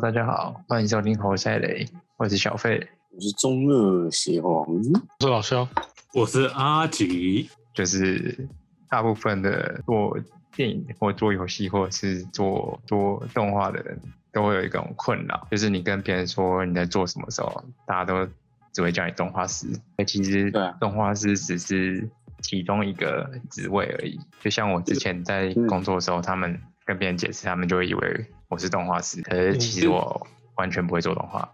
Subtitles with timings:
[0.00, 4.82] 大家好，欢迎收听猴赛雷，我是小费，我是中二邪皇，我
[5.20, 5.68] 是老肖，
[6.14, 7.50] 我是阿吉。
[7.74, 8.48] 就是
[8.88, 10.16] 大部分的做
[10.56, 14.00] 电影或做游戏或者是做做动画的人
[14.32, 18.26] 都会有一种困扰，就是你跟别人说你在做什么时候，大家都
[18.72, 19.66] 只会叫你动画师，
[19.98, 22.08] 那其实动画师只是
[22.40, 24.18] 其中一个职位而已。
[24.40, 31.48] 就像我之前在工作的时候，他们跟别人解释，他们就会以为我是动画师，可是其实我完全不会做动画。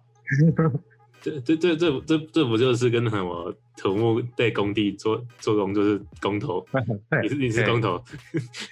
[1.21, 6.65] 这这这这这这不就是跟什么土木在工地做做工就是工头？
[7.23, 8.03] 你是你是工头，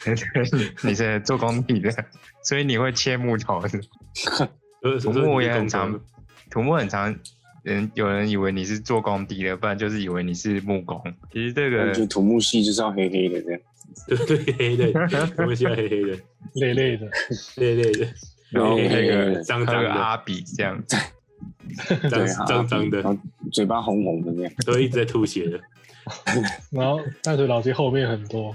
[0.83, 1.91] 你是做工地的，
[2.43, 3.61] 所以你会切木头
[5.03, 6.01] 土木也很工常，
[6.51, 7.15] 土木很常，
[7.65, 11.03] 人有人以为你是做工地的，不然就是以为你是木工。
[11.33, 13.61] 其实这个感觉土木系就是要黑黑的这样，
[14.07, 16.19] 对对黑的，我们喜欢黑黑的，
[16.55, 17.09] 累累的，
[17.57, 18.07] 累累的，
[18.53, 21.01] 然后那个的，脏脏阿比这样，脏
[22.11, 25.59] 对啊脏脏的然，后嘴巴红红的那样，都一直在吐血的。
[26.71, 28.55] 然后淡水老街后面很多，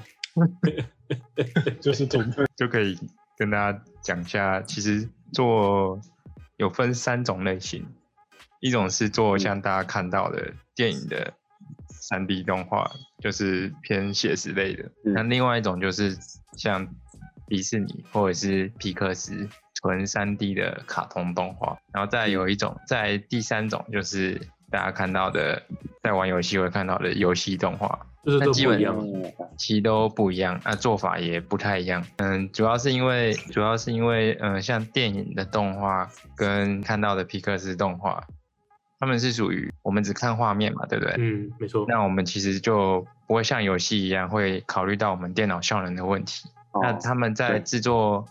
[1.81, 2.95] 就是土木，就可以
[3.39, 5.99] 跟大家讲一下，其实做
[6.57, 7.83] 有分三种类型，
[8.59, 11.33] 一种是做像大家看到的电影的
[11.89, 16.17] 三 D 动画，就是偏写实类的；嗯那另外一种就是
[16.57, 16.87] 像
[17.47, 25.63] 迪士尼或者是皮克斯纯三 D 的卡通动画，然后再有一种，在第三种就是大家看到的，
[26.03, 28.05] 在玩游戏会看到的游戏动画。
[28.21, 32.05] 就是基本不一样，嗯其实都不一样，那、做法也不太一样。
[32.17, 38.27] 嗯，主要是因为主要是因为嗯，像电影的动画跟看到的皮克斯动画，
[38.99, 41.15] 他们是属于我们只看画面嘛，对不对？
[41.17, 41.85] 嗯，没错。
[41.87, 46.49] 那我们其实就不会像游戏一样会考虑到我们电脑效能的问题。
[46.81, 48.27] 那哦他们在对制作，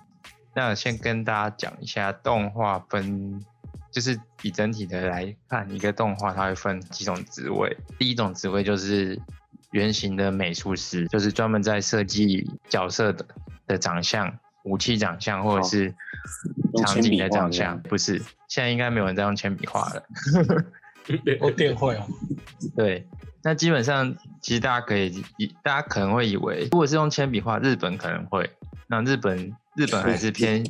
[0.54, 3.42] 那先跟大家讲一下动画分，
[3.90, 7.76] 就是以整体的来看，一个动画它会分几种职位。
[7.98, 9.18] 第一种职位就是
[9.70, 13.26] 原型的美术师，就是专门在设计角色的
[13.66, 15.94] 的长相、武器长相或者哦是
[16.76, 17.82] 场景的画这样长相。
[17.82, 18.18] 不是，
[18.48, 20.02] 现在应该没有人在用铅笔画了。
[21.40, 22.06] 我 电绘啊，
[22.76, 23.06] 对，
[23.42, 28.50] 那基本上其实大家可以以，大家可能会以为，如果是用铅笔画，日本可能会，
[28.88, 30.62] 那日本日本还是偏，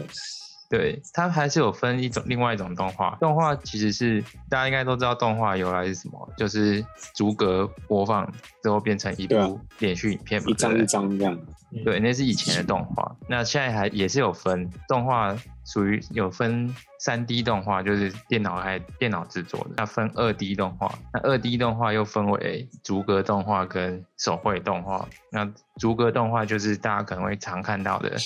[0.70, 6.84] 对，它还是有分一种另外一种动画，动画其实是大家应该都知道动画由来是什么，就是
[7.16, 8.30] 逐格播放
[8.62, 11.36] 之后变成一部连续影片嘛，一张一张这样，
[11.84, 13.16] 对，那是以前的动画。
[13.28, 15.36] 那现在还也是有分动画，
[15.68, 19.70] 属于有分三 D 动画，就是电脑还电脑制作的。
[19.76, 25.06] 那分二 D 动画，那二 D 动画又分为逐格动画跟手绘动画。
[25.30, 25.46] 那
[25.76, 28.16] 逐格动画就是大家可能会常看到的，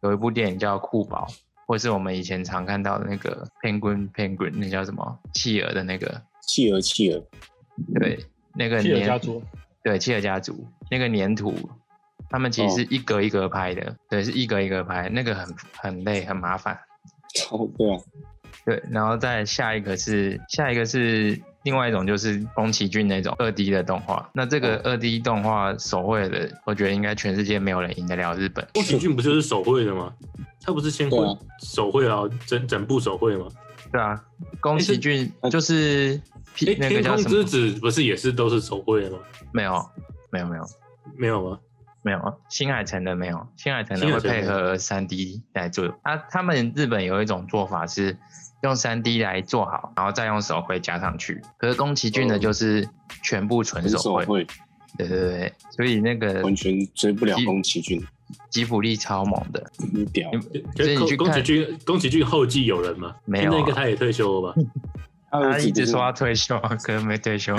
[0.00, 1.26] 有一部电影叫《酷宝》，
[1.66, 7.22] 或是我们以前常看到的那个 Penguin Penguin，那叫什么企鹅的那个，企鹅企鹅，
[8.00, 8.18] 对，
[8.54, 9.42] 那个企鹅家族，
[9.82, 11.54] 对，企鹅家族那个粘土，
[12.30, 16.78] 他们其实是一格一格拍的，对，是一格一格拍，那个很很累很麻烦。
[17.50, 18.00] 哦对啊，
[18.64, 24.28] 对，然后再下一个是下一个是另外一种就是宫崎骏那种二 D 的动画。
[24.32, 28.66] 那这个二 D 动画手绘的，我觉得应该全世界没有人赢得了日本。
[28.74, 30.12] 宫崎骏不就是手绘的吗？
[30.60, 31.18] 他不是先绘
[31.62, 33.46] 手绘啊，整整部手绘吗？
[33.92, 34.22] 对啊，
[34.60, 36.20] 宫崎骏哎就是
[36.66, 37.30] 哎，那个天空叫什么？
[37.30, 39.18] 之子不是也是都是手绘的吗？
[39.52, 39.90] 没有，
[40.30, 40.64] 没有，没有。
[41.16, 41.58] 没有吗？
[42.02, 45.86] 没有，新海诚的没有，新海诚的会配合三 D 来做。
[46.02, 48.16] 啊，他们日本有一种做法是
[48.62, 51.40] 用三 D 来做好，然后再用手绘加上去。
[51.58, 52.88] 可是宫崎骏的哦就是
[53.22, 54.46] 全部纯手绘，
[54.96, 58.02] 对对对，所以那个完全追不了吉宫崎骏，
[58.48, 60.30] 吉卜力超猛的，很屌。
[60.76, 63.14] 所以你去看崎骏，宫崎骏后继有人吗？
[63.24, 64.60] 没有啊那个他也退休了吧？
[65.30, 67.54] 他一直说要退休，可能没退休。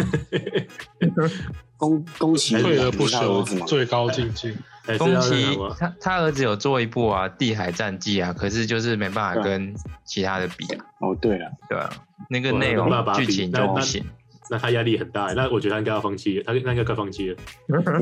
[1.78, 4.54] 宫宫崎退而不休是他儿子，嘛，最高境界。
[4.84, 5.76] 还是要宫崎那什么？
[5.80, 9.74] 他他儿子有做一部啊《地海战记》啊，可是就是没办法跟
[10.04, 11.90] 其他的比啊，哦对了，对啊，
[12.30, 14.04] 那个哇内容剧情就不行。
[14.50, 17.38] 那他压力很大，那我觉得他应该要放弃了，他那应该该放弃了。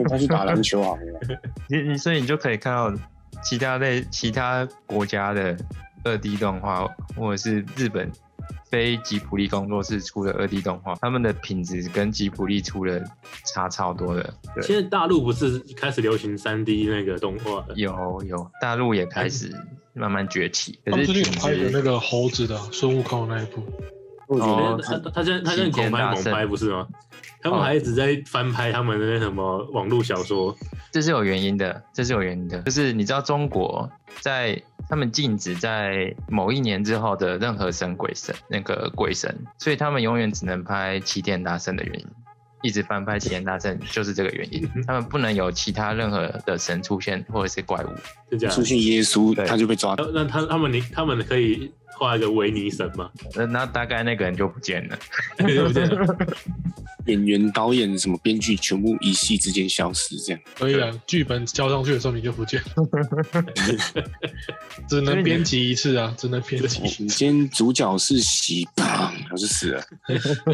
[0.10, 1.02] 他去打篮球 好了，
[1.70, 2.94] 你你所以你就可以看到
[3.44, 5.58] 其他类其他国家的
[6.06, 6.88] 二 D 动画，
[7.18, 8.10] 或者是日本
[8.70, 13.04] 非吉普力工作室出的二 D 动画，他们的品质跟吉普力出的
[13.46, 14.34] 差超多的。
[14.56, 17.68] 对，现在大陆不是开始流行三 D 那个动画了？
[17.76, 19.52] 有有，大陆也开始
[19.94, 23.64] 慢慢崛起，可是品他们最近有拍的那个猴子的孙悟空那一部，
[24.28, 26.88] 我觉哦得他他他现在他现在齐天狂拍猛拍不是吗？
[27.42, 30.56] 他们哦还一直在翻拍他们的那什么网络小说，
[30.92, 33.90] 这是有原因的，这是有原因的，就是你知道中国
[34.20, 42.08] 在他们禁止在某一年之后的任何神鬼神那个鬼神，所以他们永远只能拍齐天大圣的原因，
[42.64, 47.90] 一直翻拍齐天大圣就是这个原因， 他们不能有其他任何的神出现或者是怪物。
[48.32, 48.64] 是这样出。
[48.64, 49.96] 现耶稣，他就被抓。
[49.98, 53.10] 那那他他们你他们可以画一个维尼神吗？
[53.36, 54.98] 那那大概那个人就不见了。
[55.38, 55.88] 对不对？
[57.08, 60.42] 演员、导演、什么编剧，全部一夕之间消失，这样。
[60.58, 62.86] 所以啊，剧本交上去的时候你就不见了，
[64.90, 66.82] 只能编辑一次啊，只能编辑。
[67.02, 69.82] 你 今天主角是喜，砰，然后就死了。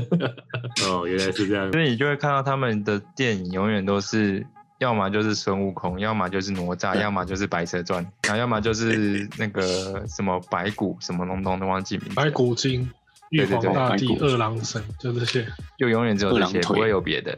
[0.86, 1.81] 哦，原来是这样所。
[1.81, 4.45] 以你就会看到他们的电影永远都是，
[4.83, 12.91] 要么就是孙悟空，要么就是哪吒，要么就是白蛇传，然后要么就是那个什么白骨什么东东都忘记名字，白骨精、
[13.30, 15.47] 玉皇大帝、二郎神，就这些。
[15.77, 17.38] 就永远只有这些，不会有别的。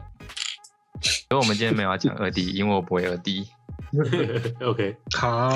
[1.00, 3.46] 所以我们今天没有要讲二 D，因为我不会二 D。
[4.60, 5.48] OK，卡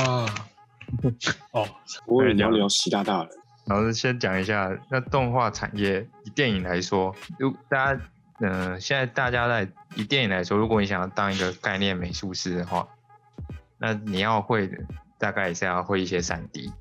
[1.52, 1.66] 哦，
[2.06, 3.28] 我也聊聊习大大了。
[3.66, 8.00] 然后先讲一下，那动画产业以电影来说，如大家，
[8.40, 12.88] 嗯、现在大家在以电影来说，如果你想要当一个概念美术师的话，
[13.78, 14.78] 那你要会的
[15.19, 16.72] 大概也是要会一些三 D，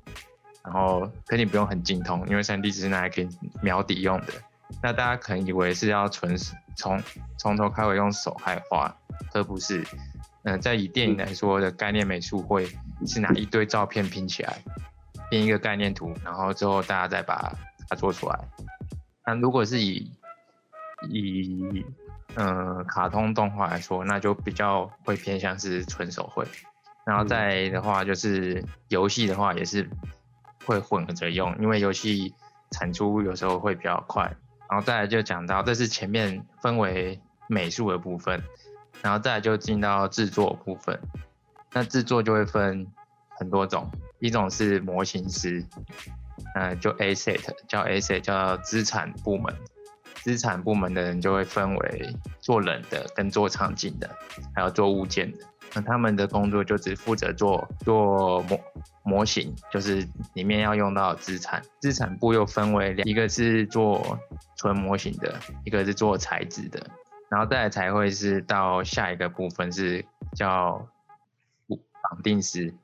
[0.64, 3.28] 然后可你不用很精通，因为三 D 只是拿来给
[3.62, 4.32] 描底用的。
[4.82, 6.34] 那大家可能以为是要纯
[6.76, 7.02] 从
[7.36, 8.96] 从头开尾用手来画，
[9.32, 9.84] 可不是。
[10.44, 12.66] 嗯、在以电影来说的概念美术会
[13.06, 14.62] 是拿一堆照片拼起来，
[15.30, 17.54] 拼一个概念图，然后之后大家再把
[17.86, 18.38] 它做出来。
[19.26, 20.10] 那如果是以
[21.08, 21.84] 以
[22.34, 26.44] 呃卡通动画来说，那就比较会偏向是纯手绘。
[27.04, 29.88] 然后再来的话，就是游戏的话也是
[30.64, 32.34] 会混合着用，因为游戏
[32.70, 34.24] 产出有时候会比较快。
[34.68, 38.40] 然后再来就讲到，这是前面分为美术的部分，
[39.02, 41.00] 然后再来就进到制作部分。
[41.72, 42.86] 那制作就会分
[43.30, 45.64] 很多种，一种是模型师，
[46.54, 49.52] 呃，就 asset 叫 asset 叫资产部门，
[50.22, 54.08] 资产部门的人就会分为做人的跟做场景的，
[54.54, 55.38] 还有做物件的。
[55.72, 58.60] 那他们的工作就只负责做做模
[59.04, 61.62] 模型，就是里面要用到资产。
[61.80, 64.18] 资产部又分为两，一个是做
[64.56, 66.84] 纯模型的，一个是做材质的。
[67.28, 70.88] 然后再才会是到下一个部分是叫
[71.68, 72.74] 绑定师，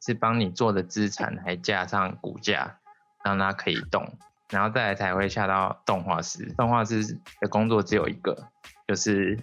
[0.00, 2.78] 是帮你做的资产还加上骨架，
[3.22, 4.10] 让它可以动。
[4.50, 7.02] 然后再来才会下到动画师，动画师
[7.40, 8.36] 的工作只有一个，
[8.86, 9.38] 就是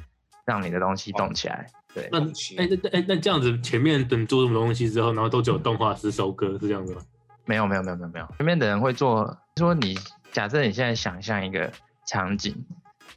[0.45, 1.68] 让你的东西动起来。
[1.94, 7.01] 对，那哎那哎那这样子，前面等做什么多东西之后，然后都只有动画师收割，是这样子吗？
[7.45, 9.98] 没有没有没有没有没有，前面的人会做，说你
[10.33, 11.71] 假设你现在想象一个
[12.06, 12.65] 场景，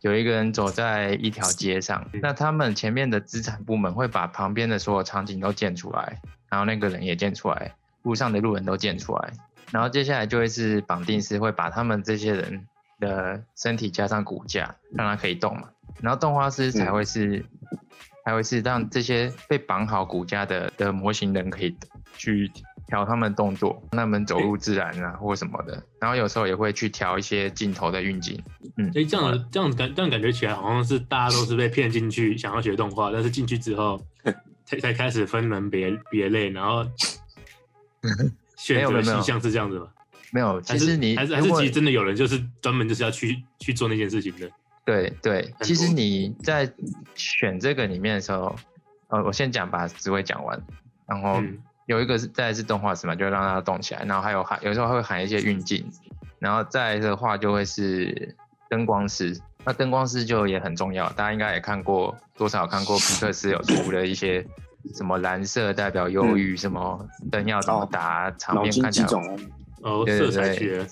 [0.02, 9.32] 有一个人走在一条街上，嗯那他们前面的资产部门会把旁边的所有场景都建出来，然后那个人也建出来，路上的路人都建出来，
[9.72, 12.66] 然后接下来就会是绑定师会把他们这些人
[12.98, 15.68] 的身体加上骨架，让他可以动嘛，
[16.00, 17.44] 然后动画师才会是。
[18.22, 21.74] 还会是让这些被绑好骨架的的模型人可以
[22.18, 22.48] 去
[22.86, 25.82] 调他们动作，让他们走路自然啊或什么的。
[25.98, 28.38] 然后有时候也会去调一些镜头的运镜。
[28.76, 33.98] 嗯，哎，这样子这样子感这样感觉起来，好像是大家都是被骗进去想要学动画，但是进去之后
[34.66, 36.84] 才才开始分门别别类，然后
[38.60, 39.20] 选择没有没有。
[39.20, 39.88] 细项是这样子吗？
[40.32, 44.48] 没有，其实你还是还是其实真的有人就是专门就是要去去做那件事情的。
[44.84, 46.70] 对对，其实你在
[47.14, 48.54] 选这个里面的时候，
[49.08, 50.60] 呃，我先讲把职位讲完，
[51.06, 51.58] 然后嗯。
[51.86, 55.84] 有一个是再来是动画师嘛，就让它动起来，然后还有喊有时候会喊一些运镜，
[56.38, 58.36] 然后再来的话就会是
[58.68, 64.46] 灯光师，那灯光师就也很重要，大家应该也看过多少看过皮克斯有出的一些
[64.94, 69.08] 什么蓝色代表忧郁，什么灯要怎么哦打，场面看起来
[69.82, 70.56] 哦，对对色彩对。
[70.56, 70.86] 学，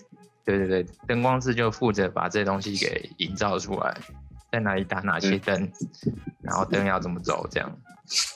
[0.45, 3.95] 对对对，灯光师就负责把这些东西给营造出来，
[4.51, 5.71] 在哪里打哪些灯，
[6.41, 7.71] 然后灯要怎么走这样，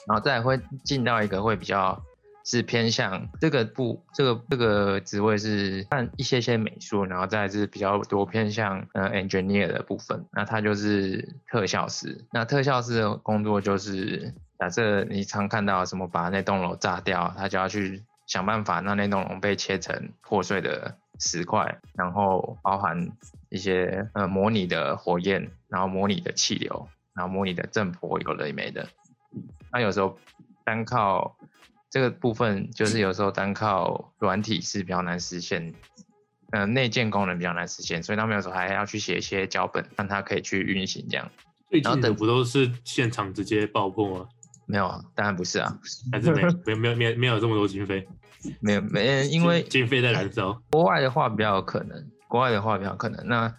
[0.07, 1.99] 然后再来会进到一个会比较
[2.45, 14.31] 是偏向这个部这个这个职位是看一些些美术，然后再是比较多偏向呃 engineer 的部分，那他就是特效师，那特效师的工作就是
[14.63, 23.11] 假设你常看到什么把那栋楼炸掉，他就要去想办法让那栋楼被切成破碎的石块，然后包含
[23.49, 28.87] 一些呃模拟的火焰，然后模拟的气流，然后模拟的震波，有的没的。
[29.69, 30.17] 那有时候
[30.63, 31.35] 单靠
[31.89, 35.73] 这个部分，就是有时候单靠软体是比较难实现
[36.51, 41.29] 呃内建功能比较难实现，所以他们有时候还要去写一些脚本，让它可以去运行这样。
[41.69, 44.29] 最近的然后等不都是现场直接爆破吗？
[44.65, 45.77] 没有啊，当然不是啊，
[46.11, 48.07] 还是没没有没有没有没有这么多经费？
[48.59, 50.61] 没有没，因为经经费在燃烧。
[50.71, 53.25] 国外的话比较有可能，国外的话比较有可能。
[53.27, 53.53] 那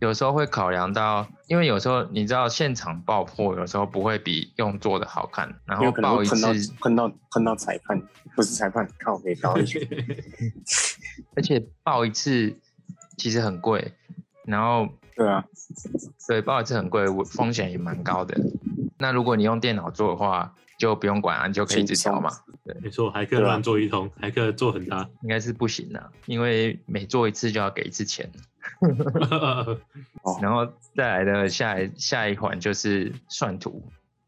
[0.00, 8.00] 有时候会考量到，因为有时候你知道现场爆破有时候不会比用做的好看，然后爆一会碰到次，碰到碰到裁判，
[8.36, 9.66] 不是裁判，靠北导演。
[11.34, 12.56] 而且爆一次
[13.16, 13.92] 其实很贵，
[14.44, 15.44] 然后对啊，
[16.28, 18.40] 对爆一次很贵，风险也蛮高的。
[18.98, 22.30] 那如果你用电脑做的话，就不用管啊，你就可以一直调嘛。
[22.82, 25.08] 没错，骇客对啊乱做一通，还可以做很大。
[25.22, 28.30] 应该是不行的，因为每做一次就要给一次钱。
[30.22, 33.82] 哦，然后再来的下一下一环就是算图，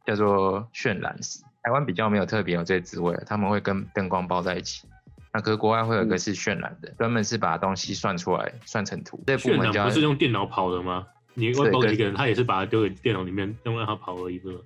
[0.06, 1.18] 叫做渲染。
[1.62, 4.88] 台湾比较没有特别有这个职位，他们会跟灯光包在一起。
[5.32, 9.22] 那可是国外会有一个是渲染的，专门是把东西算出来，算成图。
[9.26, 11.06] 这部渲染门叫不是用电脑跑的吗？
[11.34, 14.62] 你外包给一个人，他也是把它丢给电脑里面，用让他跑而已，不是吗？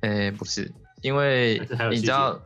[0.00, 1.58] 呃不是，因为
[1.90, 2.40] 你知道，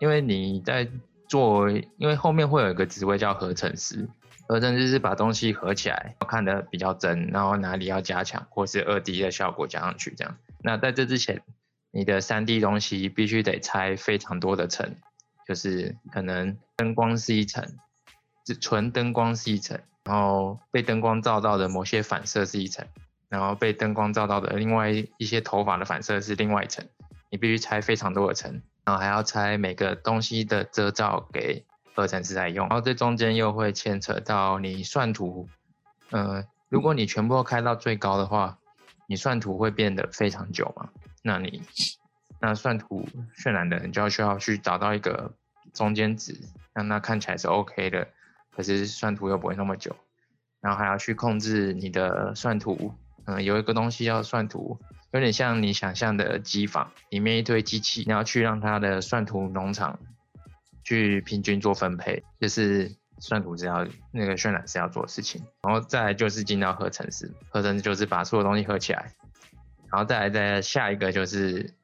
[0.00, 0.88] 因为你在
[1.28, 4.08] 做，因为后面会有一个职位叫合成师，
[4.48, 10.36] 合成师是把东西合起来，看得比较真，然后哪里要加强，或是二 D 的效果加上去这样。
[10.60, 11.42] 那在这之前，
[11.90, 14.94] 你的三 D 东西必须得拆非常多的层，
[15.48, 17.66] 就是可能灯光是一层，
[18.44, 22.86] 只纯灯光是一层，然后被灯光照到的某些反射是一层，
[23.28, 26.86] 然后被灯光照到的另外一些头发的反射是另外一层，
[27.30, 35.48] 你必须拆非常多的层，然后还要拆每个东西的遮罩给合成师在用，然后这中间又会牵扯到你算图，
[36.10, 38.58] 呃，如果你全部都开到最高的话，
[39.06, 40.88] 你算图会变得非常久嘛，
[41.22, 41.62] 那你
[42.40, 43.06] 那算图
[43.36, 45.34] 渲染的人就要需要去找到一个
[45.72, 46.40] 中间值，
[46.72, 48.08] 让它看起来是 OK 的，
[48.54, 49.96] 可是算图又不会那么久，
[50.60, 52.94] 然后还要去控制你的算图，
[53.24, 54.78] 嗯、有一个东西要算图，
[55.12, 59.98] 有点像你想象的机房，里面一堆机器，你要去让它的算图农场
[60.84, 65.42] 去平均做分配，就是算图是要那个渲染是要做的事情。
[65.62, 69.12] 然后再来就是进到合成式，合成式就是把所有东西合起来，
[69.90, 71.74] 然后再来再下一个就是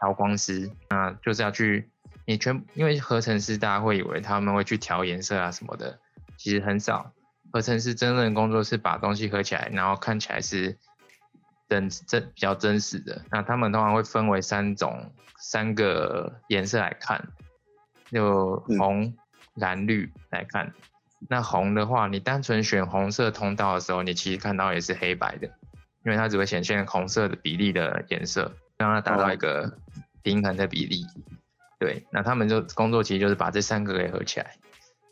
[0.00, 1.90] 调光师，那就是要去
[2.26, 5.98] 你全因为合成师大家会以为他们会去调颜色啊什么的，
[6.38, 7.12] 其实很少。
[7.52, 10.76] 合成是真正的工作是把东西合起来，然后看起来是
[11.68, 13.22] 真真比较真实的。
[13.30, 17.28] 那他们通常会分为三种三个颜色来看，
[18.10, 19.16] 就嗯红、
[19.54, 20.72] 蓝、绿来看。
[21.28, 25.48] 那红的话，你单纯选红色通道的时候，你其实看到也是黑白的，
[26.04, 29.78] 因为它只会显现红色的比例的颜色，让它达到一个
[30.22, 31.06] 平衡的比例。
[31.78, 34.56] 对，那他们就工作其实就是把这三个给合起来，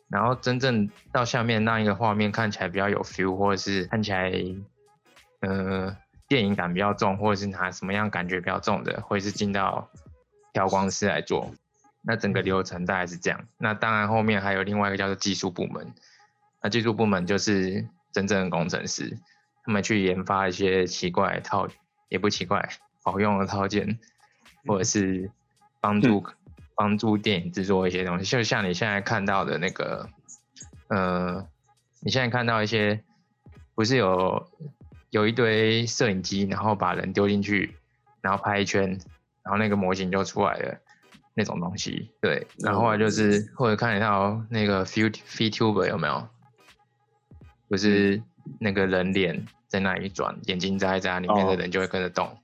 [0.09, 4.33] 然后真正到下面让一个画面看起来比较有 feel，或者是看起来
[5.41, 5.97] 呃
[6.29, 9.89] 电影感比较重，或者是拿什么样感觉比较重的，会是进到
[10.53, 11.53] 调光师来做。
[12.03, 13.41] 那整个流程大概是这样。
[13.59, 15.93] 那当然后面还有另外一个叫做技术部门，
[16.63, 19.19] 那技术部门就是真正的工程师，
[19.65, 21.67] 他们去研发一些奇怪套，
[22.09, 22.69] 也不奇怪，
[23.03, 23.99] 好用的套件，
[24.65, 25.29] 或者是
[25.81, 26.25] 帮助、
[26.77, 30.09] 帮助电影制作一些东西，就像你现在看到的那个，
[30.89, 31.49] 呃，
[32.01, 33.03] 你现在看到一些
[33.75, 34.49] 不是有
[35.11, 37.75] 有一堆摄影机，然后把人丢进去，
[38.21, 38.91] 然后拍一圈，
[39.43, 40.79] 然后那个模型就出来了。
[41.39, 46.27] 那种东西，对，然后就是或者看得到那个 Few VTuber 有没有？
[47.69, 48.23] 不是
[48.59, 52.39] 那个人脸在那里转，眼睛眨一眨，里面的哦人就会跟着动。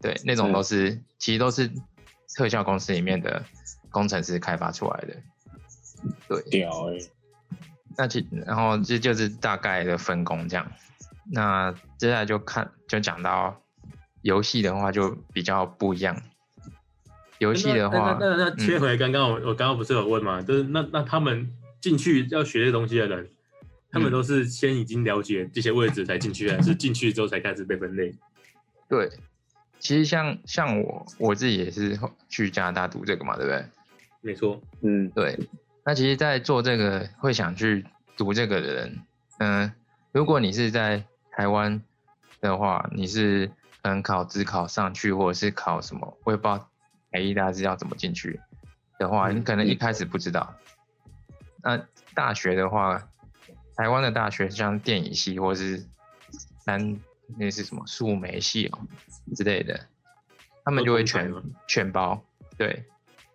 [0.00, 1.70] 对，那种都是其实都是
[2.34, 3.44] 特效公司里面的
[3.90, 5.16] 工程师开发出来的。
[6.26, 6.98] 对，屌哎、
[7.96, 10.72] 那其然后这就是大概的分工这样。
[11.32, 13.60] 那接下来就看就讲到
[14.22, 16.20] 游戏的话就比较不一样。
[17.38, 23.30] 游戏的话，那那那那切嗯回刚刚我我刚刚不是有问嘛，就是那那他们进去要学这东西的人，
[23.90, 28.14] 他们嗯都是先已经了解这些位置才进去，还是进去之后才开始被分类？
[28.88, 29.10] 对，
[29.78, 33.64] 其实像像我我自己也是去加拿大读这个嘛，对不对？
[34.22, 35.38] 没错，嗯，对，
[35.84, 37.86] 那其实，在做这个会想去
[38.16, 38.98] 读这个的人，
[39.38, 39.72] 嗯、
[40.12, 41.82] 如果你是在台湾
[42.40, 43.46] 的话，你是
[43.82, 46.68] 可能考职考上去，或者是考什么，我也不知道
[47.10, 48.38] 台艺大是要怎么进去
[48.98, 50.54] 的话，嗯你可能一开始不知道。
[51.62, 51.82] 那
[52.14, 53.08] 大学的话，
[53.76, 55.86] 台湾的大学像电影系或是
[56.58, 57.00] 三
[57.38, 58.78] 那是什么数媒系哦
[59.34, 59.80] 之类的，
[60.64, 61.32] 他们就会全
[61.66, 62.22] 全包，
[62.58, 62.84] 对，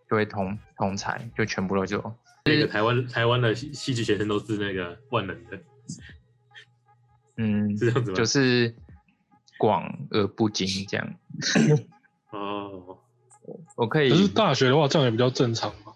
[0.10, 2.16] 就会同同才，就全部都就。
[2.46, 5.60] 那个台湾台湾的戏戏剧学生都是那个万能的，
[7.38, 8.16] 嗯，是这样子吗？
[8.16, 8.76] 就是
[9.58, 11.16] 广而不精这样。
[12.30, 13.00] 哦，
[13.76, 15.94] 我可以可是大学的话，这样也比较正常嘛。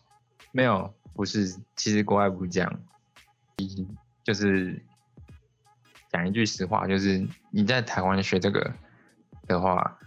[0.51, 2.81] 没有，不是，其实国外不是这样，
[4.23, 4.81] 就是
[6.11, 8.73] 讲一句实话，就是你在台湾学这个
[9.45, 9.99] 的话，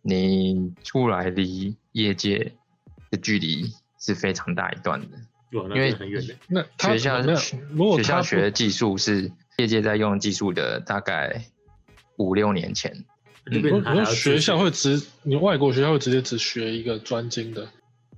[0.00, 2.54] 你出来离业界
[3.14, 5.06] 的距离是非常大一段的。
[5.50, 6.34] 因为很远的。
[6.48, 7.22] 那学校
[7.96, 11.44] 学校学的技术是业界在用技术的大概
[12.16, 13.04] 五六年前。
[13.46, 17.68] 这不，我说边他还要自学校会直，你外国学校会直接只学一个专精的，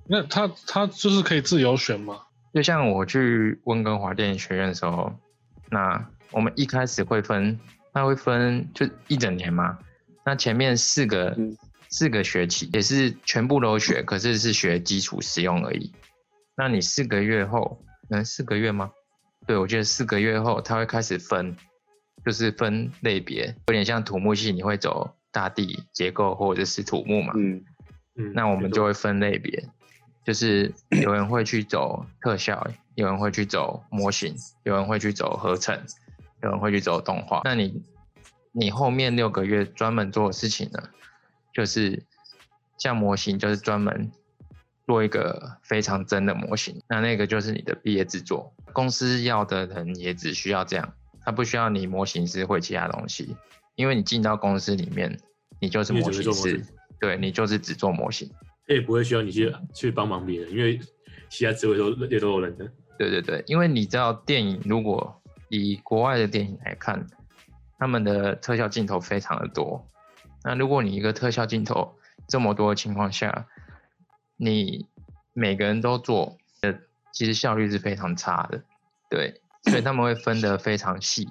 [0.07, 2.21] 那他他就是可以自由选嘛？
[2.53, 5.13] 就像我去温哥华电影学院的时候，
[5.69, 7.59] 那我们一开始会分，
[7.93, 9.77] 它会分就一整年嘛。
[10.25, 11.55] 那前面四个、嗯
[11.89, 15.91] 四个学期也是全部都学，可是是学基础使用而已。
[16.55, 18.91] 那你四个月后，嗯，四个月吗？
[19.45, 21.55] 对，我觉得四个月后，他会开始分，
[22.25, 27.33] 就是分类别，有点像土木系，你会走大地结构或者是土木嘛。
[27.37, 27.63] 嗯，
[28.15, 29.69] 嗯，那我们就会分类别，
[30.25, 35.79] 就是有人会去走特效，有人会去走模型，有人会去走合成，
[36.41, 37.41] 有人会去走动画。
[37.45, 37.81] 那你
[38.51, 40.83] 你后面六个月专门做的事情呢，
[41.57, 42.03] 就是
[42.77, 44.11] 像模型，就是专门
[44.85, 48.53] 做一个非常真的模型，那那个就是你的毕业制作。
[48.73, 50.93] 公司要的人也只需要这样，
[51.25, 53.35] 他不需要你模型师会其他东西，
[53.75, 55.19] 因为你进到公司里面，
[55.59, 56.63] 你就是模型师
[56.99, 58.29] 对你就是只做模型。
[58.67, 60.79] 他也不会需要你去去帮忙别人，因为
[61.27, 62.71] 其他职位都也都有人的。
[62.99, 67.07] 对对对，因为你知道电影，如果以国外的电影来看，
[67.79, 69.83] 他们的特效镜头非常的多。
[70.43, 73.47] 那如果你一个特效镜头这么多的情况下，
[74.37, 74.85] 你
[75.33, 76.73] 每个人都做，呃，
[77.11, 78.63] 其实效率是非常差的。
[79.09, 81.29] 对，所以他们会分得非常细。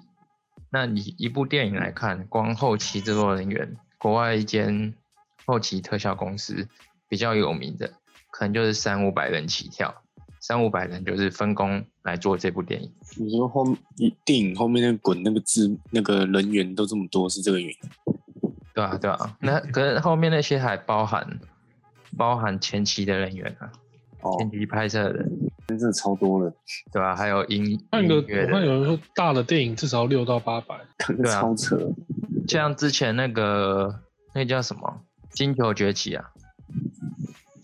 [0.71, 4.95] 那你一部电影来看，光后期制作人员，国外一间
[5.47, 6.69] 后期特效公司
[7.09, 7.95] 比较有名的，
[8.31, 10.03] 可能就是三五百人起跳。
[10.41, 12.93] 三五百人就是分工来做这部电影。
[13.17, 13.65] 你说后
[14.25, 17.77] 电影后面那个滚那个字那个人员都这么多，是这个原因？
[18.77, 21.27] 对啊， 对啊，那可是后面那些还包含
[22.15, 23.73] 包含前期的人员啊，
[24.21, 25.31] 哦，前期拍摄的人，
[25.69, 26.53] 真的超多了，
[26.93, 31.41] 对吧、还有音看个音乐我看的，有人说大的电影至少六到八百，对啊。
[31.41, 31.79] 超扯。
[32.47, 34.03] 像之前那个
[34.35, 35.01] 那叫什么
[35.35, 36.31] 《金球崛起》啊，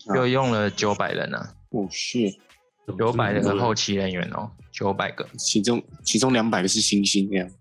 [0.08, 0.14] 啊。
[0.14, 2.18] 就用了九百人啊，哦，是，
[2.98, 3.42] 九百人？
[3.42, 5.28] 个后期人员哦，九百个。
[5.36, 7.46] 其中其中两百个是星星这样。
[7.48, 7.54] 是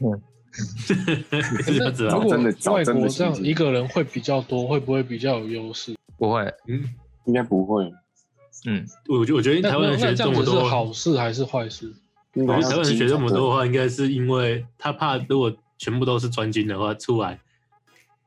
[0.00, 0.29] 这样子啊
[2.10, 5.94] 如果真的外国这样一个人会比较多，会不会比较有优势？
[6.18, 6.82] 不会，嗯，
[7.26, 7.92] 应该不会，
[8.66, 11.94] 嗯，我觉我觉得那台湾人学这么多，好事还是坏事？
[12.34, 17.38] 我觉得台湾人学这么多的话，应该是因为他怕如果全部都是专精的话，出来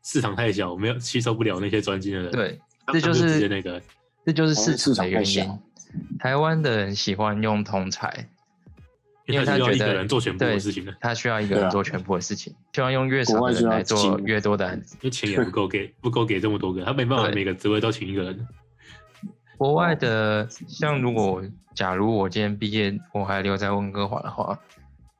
[0.04, 2.32] 市场太小，没有吸收不了那些专精的人。
[2.32, 3.82] 对，他，这就是那个
[4.26, 5.60] 这就是市市场的原场太小因。
[6.18, 8.28] 台湾的人喜欢用通才，
[9.26, 14.96] 因为他需要一个他觉得人做全部对的事情的，他需要一个人做全部的事情，希望用越少的人来做越多的案子。
[15.02, 18.48] 因为钱也不够给，不够给这么多个，他没办法每个职位都请一个人。
[19.58, 21.42] 国外的，像如果
[21.74, 24.60] 假如我今天毕业，我还留在温哥华的话，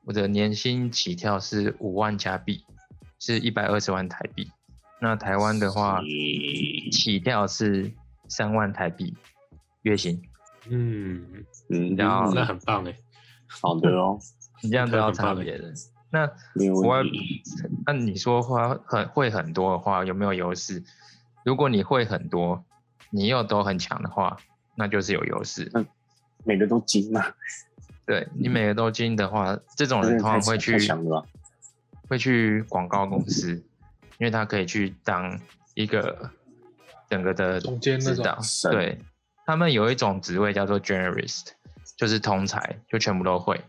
[0.04, 2.62] 我的年薪起跳是五万加币，
[3.18, 4.50] 是一百二十万台币。
[5.00, 6.00] 那台湾的话，
[6.92, 7.90] 起跳是
[8.28, 9.14] 三万台币
[9.82, 10.20] 月薪，
[10.68, 11.24] 嗯，
[11.70, 12.94] 嗯，然后那很棒哎。
[13.48, 14.18] 好的哦，
[14.62, 15.72] 你这样都要差别的。
[16.10, 17.02] 那没有国外。
[17.86, 20.82] 那你说话很会很多的话，有没有优势？
[21.44, 22.64] 如果你会很多，
[23.10, 24.36] 你又都很强的话，
[24.76, 25.70] 那就是有优势。
[26.44, 27.24] 每个都精嘛，
[28.06, 30.78] 对你每个都精的话，这种人通常会去？
[32.06, 33.54] 会去广告公司，
[34.18, 35.40] 因为他可以去当
[35.72, 36.30] 一个
[37.08, 37.98] 整个的总监
[38.70, 38.98] 对，
[39.46, 41.52] 他们有一种职位叫做 generalist，
[41.96, 43.60] 就是通才，就全部都会。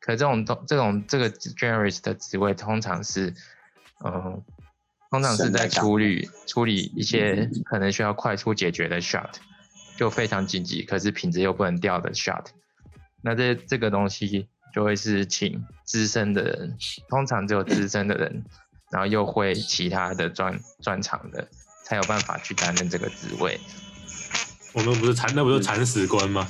[0.00, 3.34] 可这种都这种这个 generalist 的职位通常是，
[4.04, 4.42] 嗯、
[5.10, 9.30] 通常是在处理处理一些可能需要快速解决的 shot，
[9.96, 12.46] 就非常紧急，可是品质又不能掉的 shot。
[13.22, 18.44] 那这这个东西就会是请资深的人，通常只有资深的人，
[18.90, 21.46] 然后又会其他的专专长的，
[21.84, 23.60] 才有办法去担任这个职位。
[24.72, 26.48] 我们不是铲，那不是铲屎官吗？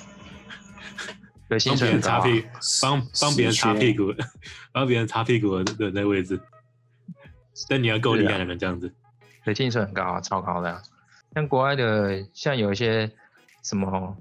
[1.50, 2.14] 对，薪帮别水很高、啊。
[2.14, 2.44] 人擦屁，
[2.80, 4.14] 帮帮别人擦屁股，
[4.72, 6.40] 帮别人擦屁股的那位置。
[7.68, 8.94] 但你要够厉害才能这样子。
[9.44, 10.80] 对，薪水很高啊，超高的啊、
[11.34, 13.10] 像国外的，像有一些
[13.64, 14.16] 什么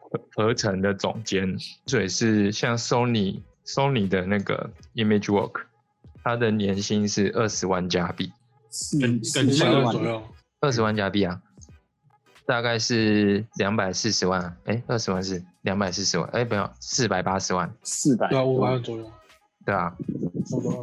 [0.00, 5.62] 合合成的总监，所以是像 Sony Sony 的那个 Image Work，
[6.24, 8.32] 他的年薪是二十万加币，
[8.70, 10.22] 四四万左右，
[10.60, 11.40] 二十万加币啊，
[12.46, 19.12] 大概是两百四十万啊，哎，二十万是两百四十万，哎，没有，四百八十万，四百对啊，五百万左右，
[19.64, 19.94] 对啊，
[20.46, 20.82] 差不多。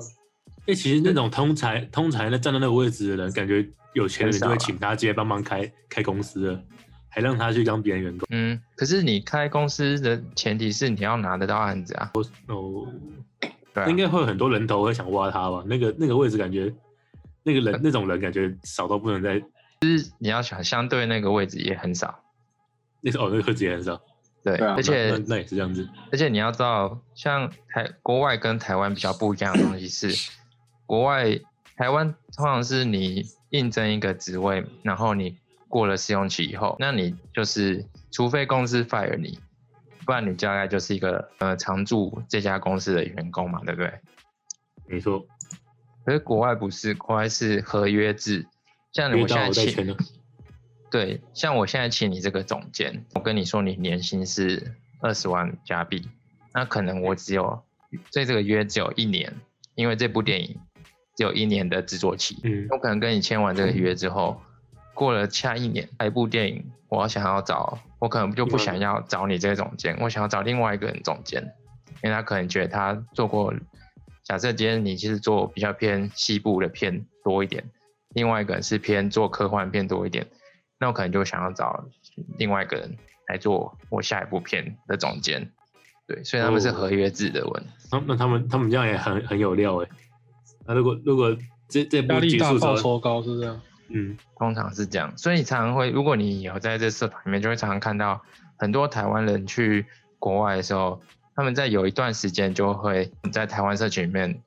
[0.67, 6.62] 哎、其实那种通才通才那站在那个位置的人，感觉有钱人就会请他直接帮忙开开公司了，
[7.08, 8.28] 还让他去当别人员工。
[8.32, 12.12] 嗯，可是你开公司的前提是你要拿得到案子啊，
[12.48, 12.86] 哦，
[13.74, 15.63] 对啊应，该会有很多人头会想挖他吧？
[15.65, 16.74] 那个那个位置感觉，
[17.43, 19.41] 那个呃人那种人感觉少到不能再
[20.18, 22.24] 你要想相对那个位置也很少，
[23.02, 24.02] 那个哦那个位置也很少，
[24.44, 24.74] 对，对啊。
[24.76, 25.88] 而且那那也是这样子。
[26.12, 30.32] 而且你要知道，像台国外跟台湾比较不一样的东西是，
[30.86, 31.40] 国外
[31.76, 35.38] 台湾通常是你应征一个职位，然后你
[35.68, 39.40] 过了试用期以后，那你就是除非公司 fire 你，
[40.06, 43.94] 不然你大概就是一个呃常驻这家公司的员工嘛，对不对？
[44.88, 45.26] 没错，
[46.06, 48.48] 可是国外不是，国外是合约制，
[49.06, 49.96] 像约我现在请。
[50.90, 56.08] 对，像我现在请你这个总监，我跟你说你年薪是二十万加币，
[56.54, 57.62] 那可能我只有
[58.14, 59.34] 对这个约只有一年，
[59.76, 60.58] 因为这部电影
[61.18, 64.42] 只有一年的制作期，嗯，我可能跟你签完这个约之后，
[64.94, 71.44] 过了下一年，下一部电影我要想要找，我可能就不想要找你这个总监，我想要找另外一个人总监，
[72.02, 73.54] 因为他可能觉得他做过，
[74.24, 77.70] 假设今天你其实做比较偏西部的片多一点，
[78.13, 80.28] 另外一个人是偏做科幻片多一点，
[80.80, 81.86] 那我可能就想要找
[82.38, 85.52] 另外一个人来做我下一部片的总监。
[86.08, 87.63] 对，所以他们是哦合约制的问。
[87.91, 89.89] 那那他们他们这样也很很有料哎。
[90.65, 93.62] 那如果如果这这部压力大，结束之后，报酬高是这样。
[93.89, 98.22] 嗯，通常是这样，所以常常会，如果你有在这社团里面，就会常常看到
[98.58, 99.86] 很多台湾人去
[100.20, 101.02] 国外的时候，
[101.36, 104.41] 他们在有一段时间就会在台湾社群里面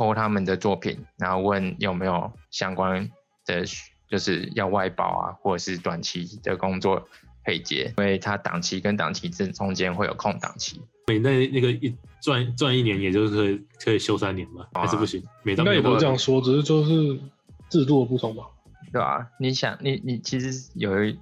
[0.00, 3.10] PO 他们的作品，然后问有没有相关
[3.44, 3.64] 的，
[4.08, 7.06] 就是要外包啊，或者是短期的工作
[7.44, 10.80] 配接，因为他档期跟档期之中间会有空档期。
[11.08, 14.66] 每那那个一赚赚一年，也就是可以可以休三年吧？
[14.72, 15.22] 啊还是不行？
[15.42, 17.20] 每应该也不这样说，只是就是
[17.68, 18.44] 制度的不同吧。
[18.92, 21.18] 对吧、你想，你你其实有一，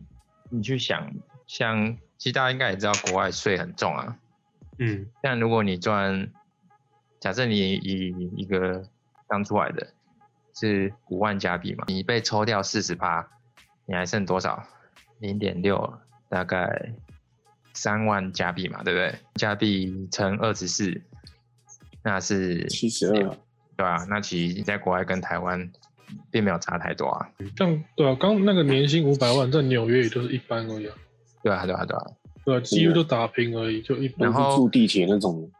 [0.48, 1.12] 你去想，
[1.46, 4.16] 像其实大家应该也知道，国外税很重啊。
[4.78, 6.30] 嗯但如果你赚，
[7.20, 8.84] 假设你以一个
[9.28, 9.86] 刚出来的
[10.54, 13.28] 是五万加币嘛，你被抽掉四十八，
[13.86, 14.62] 你还剩多少？
[15.20, 16.92] 零点六，大概
[17.72, 19.14] 三万加币嘛，对不对？
[19.34, 21.02] 加币乘二十四，
[22.04, 23.36] 那是七十二，
[23.76, 25.70] 对啊，那其实在国外跟台湾
[26.30, 27.28] 并没有差太多啊。
[27.56, 30.94] 像对啊，刚那个年薪五百万，在纽约也就是一般而已啊。
[31.42, 32.06] 对啊，对啊，对啊，
[32.44, 34.32] 对啊，几乎都打平而已，就一般然。
[34.32, 35.50] 后是住地铁那种，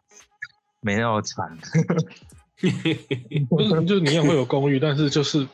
[0.89, 1.47] 没那么惨。
[3.51, 5.47] 不是，就是你一样会有公寓，但是就是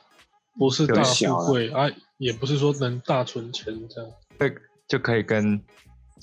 [0.57, 4.11] 不是大富贵啊，也不是说能大存钱这样。
[4.39, 4.55] 对
[4.87, 5.61] 就可以跟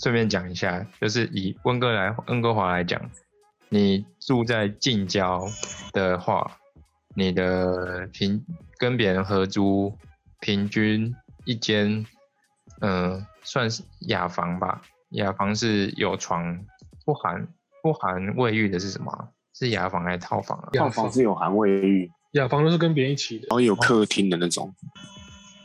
[0.02, 3.02] 顺便讲一下，就是以温哥来温哥华来讲，
[3.68, 5.46] 你住在近郊
[5.92, 6.58] 的话，
[7.16, 8.42] 你的平
[8.78, 9.94] 跟别人合租，
[10.40, 12.06] 平均一间，
[12.80, 14.82] 嗯、算是雅房吧。
[15.10, 16.66] 雅房是有床，
[17.06, 17.48] 不含
[17.82, 19.28] 不含卫浴的是什么啊？
[19.54, 20.70] 是雅房还是套房啊？
[20.74, 24.74] 套房是有含卫浴，雅房都是跟别人一起的然，后有客厅的那种，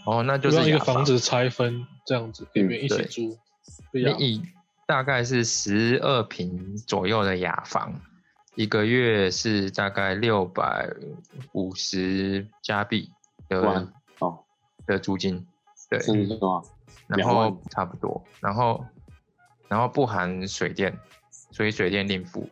[0.04, 0.72] 哦，那就就是一。
[0.72, 3.38] 个房子拆分这样子，给别人一起对住。
[3.92, 4.42] 你以
[4.86, 8.00] 大概是十二平左右的雅房，
[8.54, 10.88] 一个月是大概六百
[11.52, 13.10] 五十加币
[13.48, 14.40] 的哦，
[14.86, 15.46] 的租金，
[15.88, 15.98] 对？
[17.06, 18.84] 然后差不多，然后
[19.68, 20.98] 然后不含水电，
[21.56, 22.46] 所以水电另付，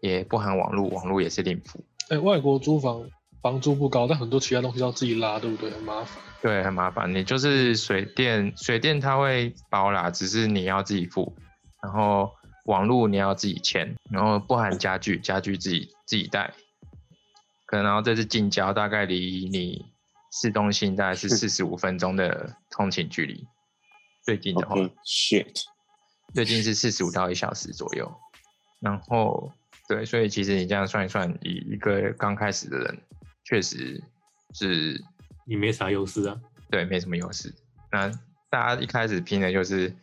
[0.00, 3.08] 也不含网络，网络也是另付，哎，外国租房
[3.40, 5.70] 房租不高，但很多其他东西要自己拉，对不对？
[5.70, 6.22] 很麻烦。
[6.42, 7.10] 对，很麻烦。
[7.14, 11.34] 你就是水电，水电它会包啦，只是你要自己付，
[11.82, 12.30] 然后
[12.66, 16.52] 网络你要自己签，然后不含家具，家具自己自己带。
[17.64, 19.86] 可能然后这次近郊，大概离你
[20.30, 23.46] 市中心大概是四十五分钟的通勤距离，
[24.22, 24.76] 最近的话。
[26.34, 28.12] 最近是四十五到一小时左右。
[28.80, 29.52] 然后
[29.88, 32.98] 对，所以其实你这样算一算，以一个刚开始的人，
[33.44, 34.02] 确实
[34.52, 35.02] 是
[35.44, 36.40] 你没啥优势啊。
[36.70, 37.54] 对没什么优势。
[37.90, 38.08] 那
[38.48, 39.94] 大家一开始拼的就是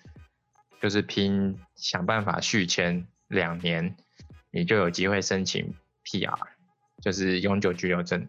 [0.82, 3.96] 就是拼想办法续签两年，
[4.52, 6.38] 你就有机会申请 PR，
[7.02, 8.28] 就是永久居留证。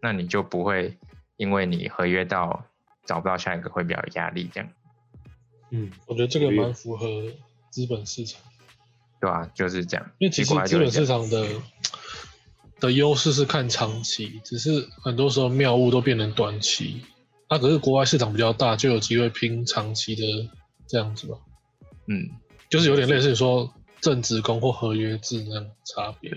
[0.00, 0.96] 那你就不会
[1.36, 2.66] 因为你合约到
[3.04, 4.70] 找不到下一个会比较有压力这样。
[5.70, 7.06] 嗯，我觉得这个蛮符合
[7.70, 8.40] 资本市场，
[9.20, 10.10] 对吧、就是这样。
[10.18, 11.46] 因为其实资本市场的
[12.80, 17.02] 的优势是看长期，只是很多时候妙物都变成短期。
[17.50, 20.22] 那、可是国外市场比较大，就有机会拼长期的
[20.86, 21.38] 这样子吧，
[22.06, 22.28] 嗯，
[22.68, 26.30] 就是有点类似说正职工或合约制那样差别。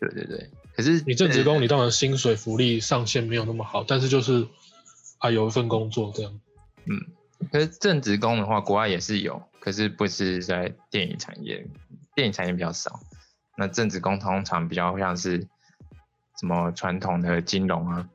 [0.00, 0.50] 对对对。
[0.74, 4.48] 可是你正职呃工，你当然薪水福利上限没有那么好，但是就是
[5.18, 6.40] 啊有一份工作这样。
[6.86, 6.98] 嗯
[7.52, 11.66] 可是正职工的话，国外也是有，可是不是在电影产业，
[12.14, 13.00] 电影产业比较少。
[13.56, 15.38] 那正职工通常比较像是
[16.40, 18.08] 什么传统的金融啊，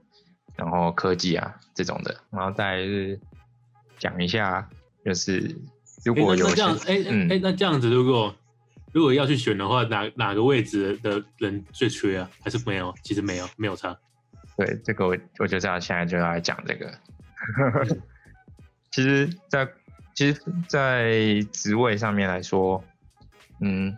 [0.55, 3.19] 然后科技啊这种的，然后再是
[3.97, 4.69] 讲一下，
[5.05, 5.55] 就是
[6.03, 8.35] 如哎果有那那这样，些哎哎嗯哎，那这样子，如果
[8.91, 12.29] 如果要去选的话，哪哪个位置的人最缺啊？
[12.43, 12.93] 还是没有？
[13.03, 13.97] 其实没有，没有差。
[14.57, 16.93] 对，这个我我就是要现在就要来讲这个。
[18.91, 19.65] 其实在，
[20.13, 21.13] 其实，在
[21.53, 22.83] 职位上面来说，
[23.61, 23.97] 嗯，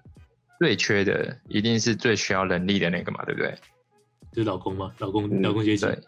[0.60, 3.58] 最缺的一定是最需要人力的那个嘛，对不对？
[4.32, 6.00] 就是老公嘛，老公嗯老公阶级，对，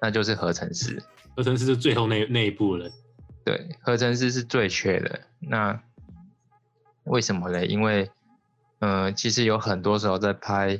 [0.00, 1.02] 那就是合成师。
[1.34, 2.90] 合成师是最后那那一步了。
[3.44, 5.20] 对，合成师是最缺的。
[5.40, 5.82] 那
[7.04, 7.66] 为什么嘞？
[7.66, 8.10] 因为，
[8.80, 10.78] 呃，其实有很多时候在拍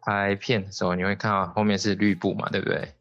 [0.00, 2.94] 拍片的时候，你会看到后面是绿布嘛，对不对？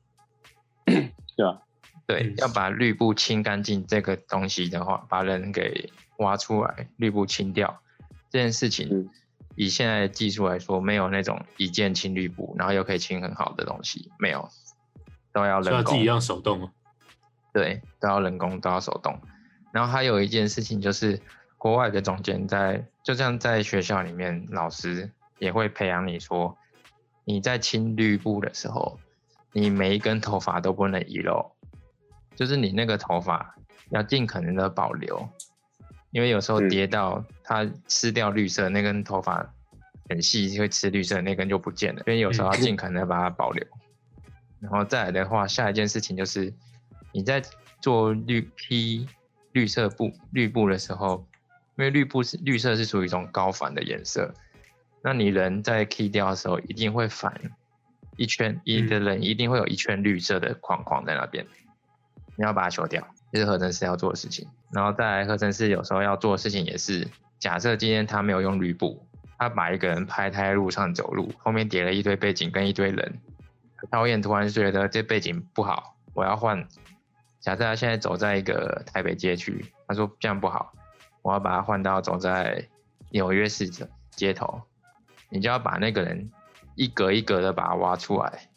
[1.36, 1.62] 对啊，
[2.06, 7.82] 对嗯，要把绿布清干净这个东西的话，把人给挖出来，绿布清掉
[8.34, 9.10] 这件事情，嗯
[9.56, 14.50] 以现在的技术来说，没有那种一键清绿布，然后又可以清很好的东西，没有，
[15.32, 16.72] 都要人工要自己，要手动哦。
[17.54, 19.16] 对，都要人工，都要手动。
[19.72, 21.22] 然后还有一件事情就是，
[21.60, 26.58] 国外的总监在，就像在学校里面，老师也会培养你说，
[27.24, 29.00] 你在清绿布的时候，
[29.52, 31.52] 你每一根头发都不能遗漏，
[32.36, 33.56] 就是你那个头发
[33.92, 35.30] 要尽可能的保留，
[36.14, 36.70] 因为有时候嗯。
[36.70, 39.54] 跌到它吃掉绿色那根头发
[40.08, 43.68] 很细，会吃绿色那根就不见了，所以有时候要尽可能的把它保留。
[44.62, 46.54] 然后再来的话，下一件事情就是
[47.12, 47.44] 你在
[47.82, 49.06] 做绿披
[49.52, 51.28] 绿色布绿布的时候，
[51.78, 54.34] 因为绿布是绿色是属于一种高反的颜色，
[55.04, 57.34] 那你人在 key 掉的时候一定会反
[58.16, 61.46] 一圈，你的人一定会有一圈绿色的框框在那边，
[62.38, 64.48] 你要把它修掉，这是合成师要做的事情。
[64.72, 67.08] 然后再来，合成师有时候要做的事情也是，
[67.40, 69.08] 假设今天他没有用绿布，
[69.40, 73.20] 他把一个人拍他在路上走路，后面叠了一堆背景跟一堆人，
[73.90, 76.68] 导演突然觉得这背景不好，我要换。
[77.40, 80.72] 假设他现在走在一个台北街区，他说这样不好，
[81.24, 82.70] 我要把他换到走在
[83.10, 84.62] 纽约市的街头，
[85.30, 86.32] 你就要把那个人
[86.76, 88.48] 一格一格的把它挖出来。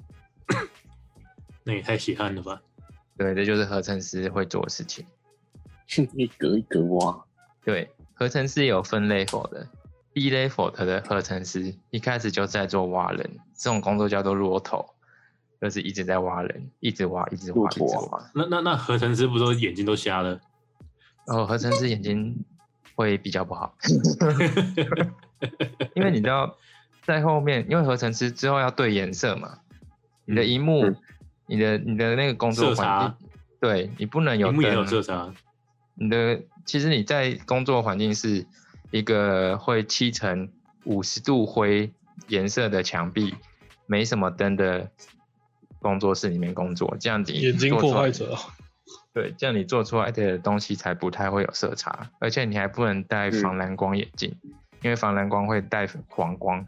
[1.65, 2.61] 那也太稀罕了吧？
[3.17, 5.07] 对，这就是合成师会做的事情。
[6.17, 7.25] 一格一格挖，
[7.65, 9.69] 对，合成师有分 level 的
[10.13, 14.85] ，B level 的合成师一开始就在做挖人，这种工作叫做骆头，
[15.61, 18.31] 就是一直在挖人，一直挖，一直挖，一直挖。
[18.35, 20.41] 那那那合成师不都眼睛都瞎了？
[21.27, 22.45] 然后合成师眼睛
[22.97, 23.77] 会比较不好，
[25.95, 26.57] 因为你知道
[27.05, 29.61] 在后面，因为合成师之后要对颜色嘛，
[30.25, 30.97] 你的荧幕，嗯
[31.47, 33.29] 你的你的那个工作环境，
[33.61, 35.33] 对你不能有荧幕也有色差，
[35.95, 38.47] 你的其实你在工作环境是
[38.91, 40.51] 一个会漆成
[40.85, 41.93] 五十度灰
[42.29, 43.35] 颜色的墙壁，
[43.87, 44.91] 没什么灯的
[45.81, 48.37] 工作室里面工作，这样子眼睛破坏者，
[49.13, 53.33] 对，这样你做出来的东西才不太会有色差，而且你还不能戴嗯。
[53.41, 54.35] 防蓝光眼镜，
[54.83, 56.67] 因为防蓝光会带黄光，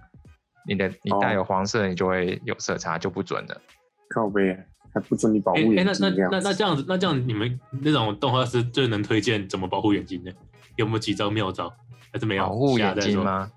[0.67, 3.61] 你的你带哦有黄色，你就会有色差，就不准了。
[4.09, 4.57] 靠背
[4.93, 6.37] 还不准你保护眼那那睛这样子。
[6.37, 10.33] 那那这样子，那这样你们那种动画师最能推荐怎么保护眼睛呢？
[10.77, 11.73] 有没有几招妙招？
[12.13, 12.45] 还是没有？
[12.45, 13.11] 保护眼下再说？
[13.11, 13.51] 睛吗？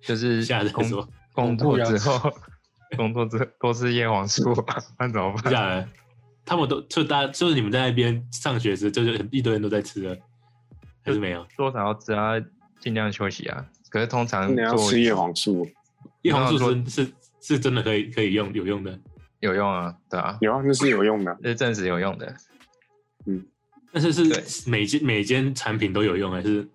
[0.00, 1.08] 就是 下再工说。
[1.32, 2.32] 工作之后，
[2.96, 5.52] 工作之后多吃叶黄素啊，那怎么办？
[5.52, 5.86] 下来，
[6.44, 10.18] 他们都就大就是你们在那边上学时，就是一堆人都在吃的，
[11.04, 11.46] 还是没有？
[11.56, 12.32] 多少要吃啊
[12.80, 13.66] 尽量休息啊。
[13.90, 15.68] 可是通常你要做吃叶黄素，
[16.22, 18.98] 叶黄素说是是是真的可以可以用有用的，
[19.46, 21.36] 有用啊，对啊，有啊，那是有用的。
[21.40, 22.36] 那是证实有用的。
[23.26, 23.44] 嗯
[23.92, 26.68] 但是是每间每间产品都有用，还是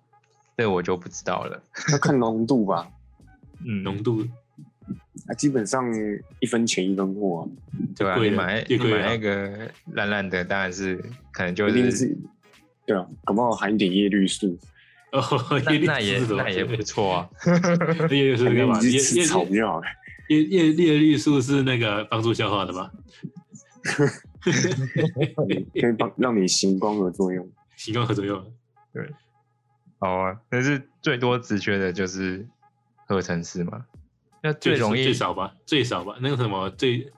[0.56, 1.62] 这我就不知道了。
[1.92, 2.88] 要看浓度吧，
[3.64, 4.26] 嗯，浓度？
[5.28, 5.84] 啊，基本上
[6.40, 7.46] 一分钱一分货啊，
[7.96, 10.96] 对啊，贵的你买你买那个烂烂的，当然是
[11.30, 12.18] 可能就是是，
[12.86, 14.58] 对啊，搞不好含一点叶绿素，
[15.12, 15.22] 哦，
[15.64, 17.30] 那也那也不错啊。
[18.10, 18.80] 叶绿素是干嘛？
[18.82, 19.86] 叶草就好了。
[20.28, 22.92] 叶叶叶绿素是那个帮助消化的吧？
[24.42, 27.48] 可以帮让你行光合作用。
[27.76, 28.52] 行光合作用。
[28.92, 29.08] 对
[29.98, 32.46] 好啊，但是最多直缺的就是
[33.06, 33.86] 合成师嘛。
[34.42, 37.12] 那最容易最少吧，最少吧，那个什么最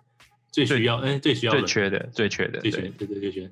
[0.51, 3.51] 最需要，哎，最需要最缺的最缺的最缺，对，对对最缺。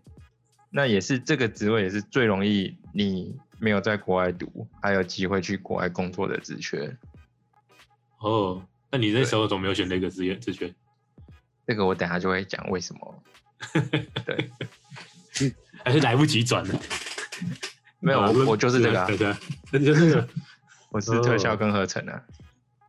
[0.71, 6.97] 那也是这个职位也是最容易你没有在国外读，还有机会去国外工作的职缺。
[8.21, 10.72] 哦，那你那时候怎么没有选那个职业职缺？
[11.66, 13.22] 这个我等下就会讲为什么。
[14.26, 14.50] 对，
[15.83, 16.81] 还是来不及转了？
[18.00, 19.35] 没有啊我我就是这个啊对对，
[19.70, 20.28] 那你就是这个。
[20.90, 22.22] 我是特效跟合成啊。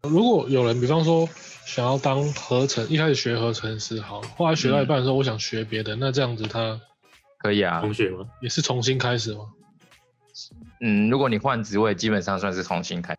[0.02, 1.26] 如果有人比方说
[1.66, 6.82] 想要当合成，一开始学合成师好，后来学到一半的时候，我想学别的，那这样子他
[7.38, 8.28] 可以啊，重学吗？
[8.42, 9.46] 也是重新开始吗？
[10.82, 13.18] 嗯，如果你换职位，基本上算是重新开，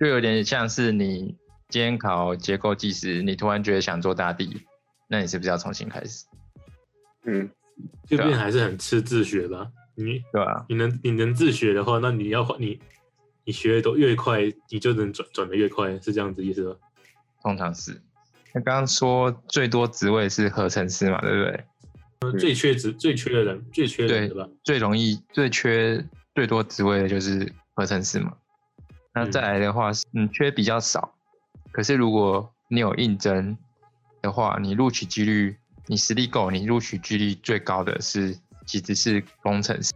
[0.00, 1.36] 就有点像是你
[1.74, 4.62] 今天考结构技师，你突然觉得想做大地，
[5.08, 6.24] 那你是不是要重新开始？
[7.24, 7.50] 嗯，
[8.06, 9.68] 这边还是很吃自学吧。
[9.96, 12.78] 你对吧、你能你能自学的话，那你要你
[13.42, 16.76] 你学的都越快，你就能转转的越快，是这样子意思吗？
[17.42, 18.00] 通常是。
[18.52, 22.38] 那刚刚说最多职位是合成师嘛，对不对？
[22.38, 24.48] 最缺职最缺的人最缺人对吧？
[24.62, 26.06] 最容易、最缺、
[26.36, 28.32] 最多职位的就是合成师嘛。
[29.12, 31.12] 那嗯再来的话是，嗯，缺比较少。
[31.74, 33.58] 可是如果你有应征
[34.22, 39.92] 的话，你录取几率，你实力够，你录取几率最高的是其实是工程师。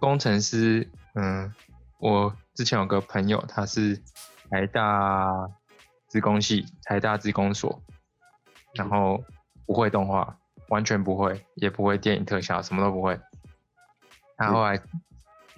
[0.00, 1.54] 工程师，嗯，
[1.98, 4.02] 我之前有个朋友，他是
[4.50, 5.48] 台大
[6.08, 7.80] 资工系、台大资工所，
[8.74, 9.22] 然后
[9.66, 10.36] 不会动画，
[10.68, 13.20] 完全不会，也不会电影特效，什么都不会。
[14.36, 14.82] 他后来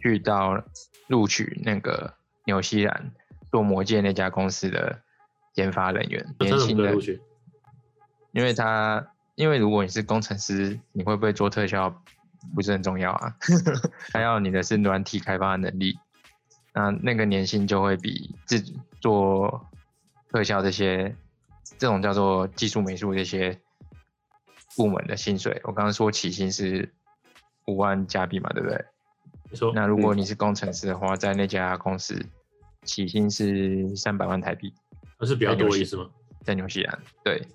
[0.01, 0.63] 去到
[1.07, 2.13] 录取那个
[2.45, 3.11] 纽西兰
[3.51, 5.02] 做魔戒那家公司的
[5.55, 6.95] 研发人员，年轻的？
[8.33, 12.03] 因为他因为如果你是工程师，你会不会做特效
[12.55, 13.37] 不是很重要啊，
[14.11, 15.99] 他要你的是软体开发的能力，
[16.73, 19.69] 那那个年薪就会比自己做
[20.31, 21.15] 特效这些
[21.79, 23.61] 这种叫做技术美术这些
[24.77, 26.93] 部门的薪水，我刚刚说起薪是
[27.67, 28.85] 五万加币嘛，对不对？
[29.75, 32.25] 那如果你是工程师的话，在那家公司
[32.85, 34.73] 起薪是三百万台币，
[35.23, 36.11] 那是比较多的意思吗？
[36.43, 36.99] 在纽西兰。
[37.23, 37.47] 对，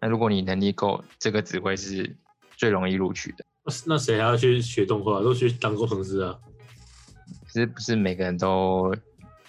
[0.00, 2.16] 那如果你能力够，这个职位是
[2.56, 3.44] 最容易录取的。
[3.64, 5.22] 那那谁还要去学动画？
[5.22, 6.36] 都去当工程师啊？
[7.46, 8.92] 其实不是每个人都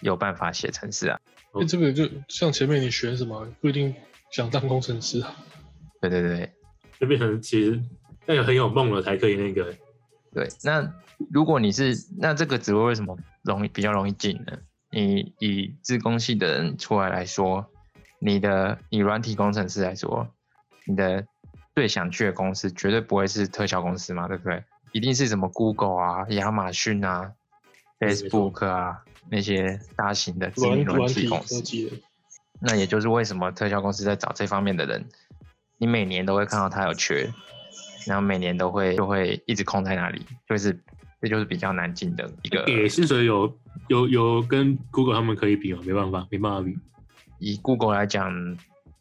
[0.01, 1.19] 有办法写程式啊？
[1.55, 3.95] 因为这个就像前面你学什么，不一定
[4.31, 5.35] 想当工程师啊。
[6.01, 6.51] 对对对
[6.99, 7.81] 就变成其实
[8.27, 9.75] 要有很有梦了才可以那个。
[10.31, 10.47] 对。
[10.63, 10.87] 那
[11.31, 14.55] 如果你是那这个职位为什么容易比较容易进呢？
[14.91, 17.65] 你以自工系的人出来来说，
[18.19, 20.27] 你的以软体工程师来说，
[20.85, 21.25] 你的
[21.73, 24.63] 最想去的公司绝对不会是特效公司嘛，对不对？
[24.91, 27.31] 一定是什么 Google 啊、亚马逊啊、
[27.99, 31.63] Facebook 啊那些大型的知软名软软体体公司。
[32.59, 35.07] 那也就是为什么特效公司在找这方面的人，
[35.77, 37.31] 你每年都会看到他有缺，
[38.05, 40.77] 然后每年都会就会一直空在那里，就是
[41.21, 42.63] 这就是比较难进的一个。
[42.65, 43.57] 给薪水有
[43.87, 45.81] 有有跟 Google 他们可以比吗？
[45.85, 46.77] 没办法，没办法比。
[47.39, 48.33] 以 Google 来讲，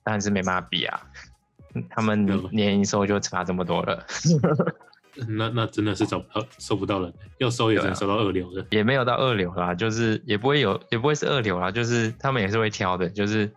[0.03, 1.01] 当然是没办法比啊，
[1.89, 4.07] 他们年营收就差这么多了，
[5.29, 8.67] 那那真的是找不到收不到人，要收也只能收到二流的。
[8.71, 13.51] 也没有到二流啦，就是也不会有，也不会是二流啦，就是他们也是会挑的，就是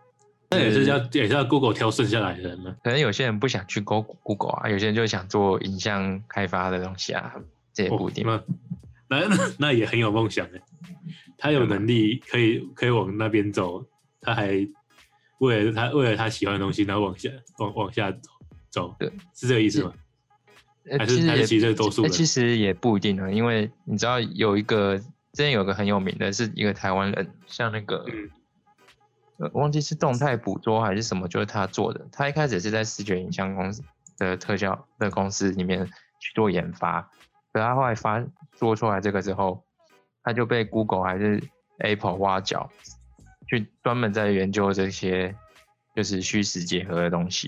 [0.49, 2.75] 那也是要也是要 Google 挑剩下来的人呢。
[2.83, 7.33] 可能有些人不想去 Go Google 啊，有些人就想做影像开发的东西啊，
[7.73, 8.27] 这也不一定。
[8.27, 8.43] 哦
[9.09, 10.61] 那那那那也很有梦想的，
[11.37, 13.85] 他有能力可以可以往那边走，
[14.21, 14.67] 他还
[15.39, 18.19] 为了他为了他喜欢的东西，然后往下往往下走。
[18.71, 19.93] 走，对，是这个意思吗？
[20.89, 28.29] 呃还是其实也还是其实多数呃人其实也不一定啊，因为你知道有一个之前有个很有名的是一个台湾人，像那个、嗯。
[29.37, 32.07] 呃忘记是动态捕捉还是什么，就是他做的。
[32.11, 33.83] 他一开始是在视觉影像公司
[34.17, 35.85] 的特效的公司里面
[36.19, 37.09] 去做研发，
[37.53, 38.21] 可他后来发
[38.57, 39.63] 做出来这个之后，
[40.23, 41.41] 他就被 Google 还是
[41.77, 42.69] Apple 挖角，
[43.47, 45.35] 去专门在研究这些
[45.95, 47.47] 就是虚实结合的东西。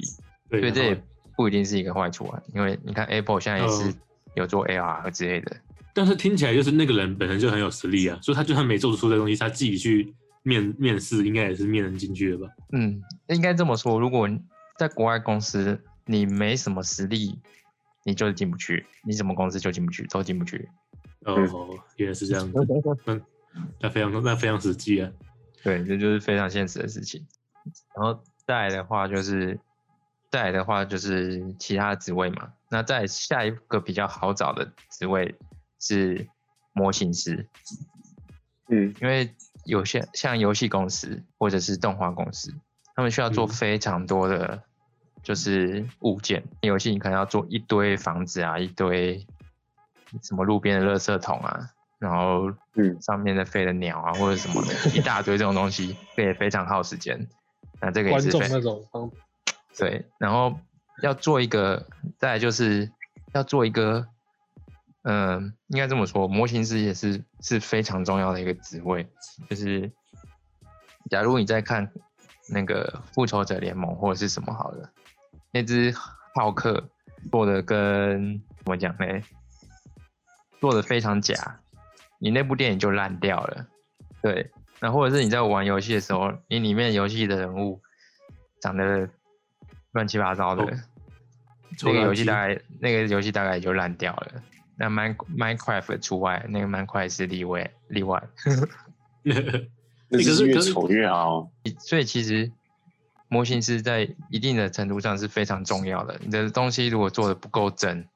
[0.49, 1.03] 对，所以这也
[1.35, 3.95] 不一定是一个坏处啊，因为你看 Apple 现在也是嗯
[4.35, 5.57] 有做 AR 之类的，
[5.93, 12.47] 但是听起来就是那个人本身就很有实力啊，所以他就算没做出这东西，他自己去面面试，应该也是面人进去的吧？
[12.73, 14.29] 嗯，应该这么说，如果
[14.77, 17.39] 在国外公司你没什么实力，
[18.05, 20.69] 你就是进不去，你什么公司就进不去，都进不去。
[21.21, 21.35] 哦，
[21.97, 22.53] 原来是这样子，
[23.05, 23.19] 那
[23.81, 25.11] 那非常那非常实际啊。
[25.63, 27.25] 对，这就是非常现实的事情。
[27.95, 29.59] 然后再来的话就是，
[30.29, 32.53] 再来的话就是其他职位嘛。
[32.69, 35.33] 那再下一个比较好找的职位
[35.79, 36.27] 是
[36.73, 37.47] 模型师，
[38.69, 39.33] 嗯，因为
[39.63, 42.53] 有些像游戏公司或者是动画公司，
[42.93, 44.61] 他们需要做嗯非常多的
[45.25, 46.43] 就是物件。
[46.61, 49.25] 游戏你可能要做一堆房子啊，一堆
[50.21, 57.27] 什么路边的垃圾桶啊，然后嗯上面的飞的鸟啊或者什么的，一大堆这种东西，这也非常耗时间。
[57.81, 59.11] 那这个也是非那种方
[59.77, 60.57] 对，然后
[61.01, 61.85] 要做一个，
[62.17, 62.89] 再来就是
[63.33, 64.07] 要做一个，
[65.01, 69.05] 嗯、应该这么说，模型师也是是非常重要的一个职位。
[69.49, 69.91] 就是
[71.09, 71.91] 假如你在看
[72.47, 74.89] 那个复仇者联盟或者是什么好了，
[75.55, 75.89] 那只
[76.33, 76.83] 浩克
[77.31, 79.05] 做的跟怎么讲呢？
[80.59, 81.61] 做的非常假，
[82.19, 83.65] 你那部电影就烂掉了。
[84.21, 84.51] 对，
[84.81, 87.81] 那或者是你在玩游戏的时候，你里面游戏的人物
[88.59, 89.07] 长得
[89.93, 90.67] 乱七八糟的，哦
[91.83, 94.43] 那个游戏大概那个游戏大概也就烂掉了。
[94.77, 98.21] 那 Mine Minecraft 除外，那个 Minecraft 是例外例外。
[99.23, 101.49] 那个是越丑越好。
[101.79, 102.51] 所以其实
[103.27, 106.19] 模型师在一定的程度上是非常重要的。
[106.23, 108.07] 你的东西如果做的不够真，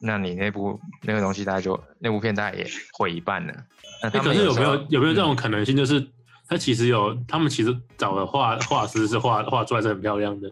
[0.00, 3.54] 那你那部那个东西大概就那部片大概也毁一半了。
[4.02, 6.04] 那欸他们可是有没有有没有这嗯种可能性，就是
[6.48, 10.50] 他其实有，他们其实找的画画师是画画出来是很漂亮的，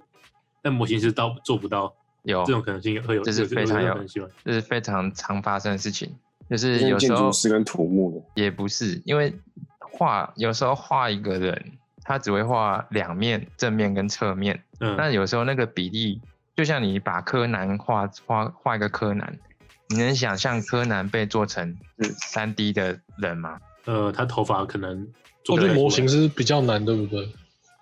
[0.63, 4.29] 但模型师到做不到，有这种可能性会有，这是非常有可能性吗？
[4.45, 6.15] 这是非常常发生的事情，
[6.49, 9.35] 就是有时候筑师跟土木的，也不是，因为
[9.81, 11.73] 画有时候画一个人，
[12.05, 14.63] 他只会画两面，正面跟侧面。
[14.81, 16.21] 嗯，那有时候那个比例，
[16.57, 19.39] 就像你把柯南画画画一个柯南，
[19.89, 21.77] 你能想象柯南被做成
[22.21, 23.59] 三 D 的人吗？
[23.87, 25.09] 呃，他头发可能
[25.43, 27.33] 做我觉得模型是比较难，对不对？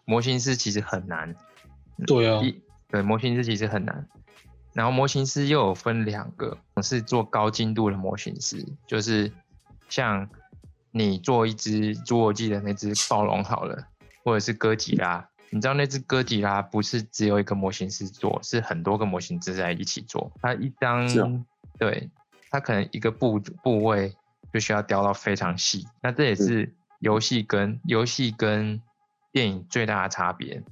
[0.04, 1.34] 模型师其实很难，
[2.06, 4.06] 对啊，一对模型师其实很难。
[4.74, 9.30] 然后模型师又有分两个，是做高精度的模型师，就是
[9.88, 10.28] 像
[10.92, 13.76] 你做一只侏罗纪的那只暴龙好了，
[14.28, 20.30] 或者是哥吉拉，你知道那只哥吉拉不是只有一个模型师做，是很多个模型师在一起做。
[20.42, 21.44] 它一张，哦
[21.78, 22.10] 对，
[22.50, 24.14] 它可能一个部部位
[24.52, 25.86] 就需要雕到非常细。
[26.02, 28.82] 那这也是游戏跟游戏跟
[29.32, 30.64] 电影最大的差别，因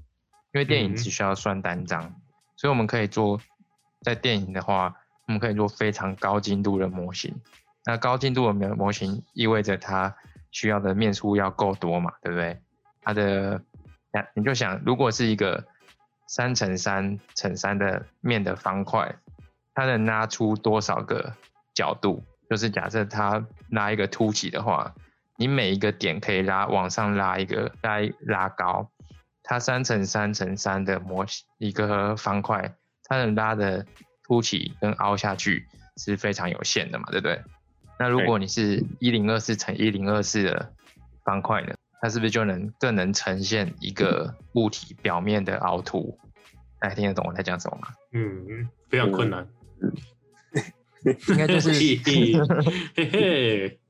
[0.53, 2.15] 为电影嗯只需要算单张，
[2.57, 3.41] 所以我们可以做
[4.03, 4.95] 在电影的话，
[5.29, 7.35] 我们可以做非常高精度的模型。
[7.87, 10.15] 那高精度的模模型意味着它
[10.51, 12.61] 需要的面数要够多嘛，对不对？
[13.07, 13.63] 它的，
[14.35, 15.65] 你就想，如果是一个
[16.27, 19.15] 三乘三乘三的面的方块，
[19.73, 21.33] 它能拉出多少个
[21.73, 22.25] 角度？
[22.51, 24.93] 就是假设它拉一个凸起的话，
[25.37, 28.91] 你每一个点可以拉往上拉一个，拉拉高。
[29.45, 33.87] 它三乘三乘三的模型一个方块，它能拉的
[34.25, 37.41] 凸起跟凹下去是非常有限的嘛，对不对？
[38.01, 40.73] 那如果你是一零二四乘一零二四的
[41.25, 41.76] 方块呢，
[42.07, 46.17] 它是不是就能更能呈现一个物体表面的凹凸？
[46.79, 47.89] 大家听得懂我在讲什么吗？
[48.13, 49.45] 嗯，非常困难。
[51.29, 53.81] 应该就是嘿嘿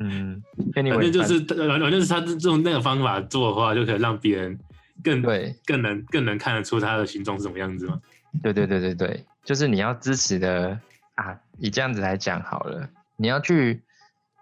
[0.00, 0.42] 嗯
[0.74, 4.58] 反正就是反正就是他这种那个方法做的话，就可以让别人
[5.02, 7.98] 更对更能更能看得出它的形状是什么样子吗。
[8.42, 10.78] 对对对对对，就是你要支持的
[11.14, 11.40] 啊。
[11.56, 12.86] 以这样子来讲好了，
[13.16, 13.80] 你要去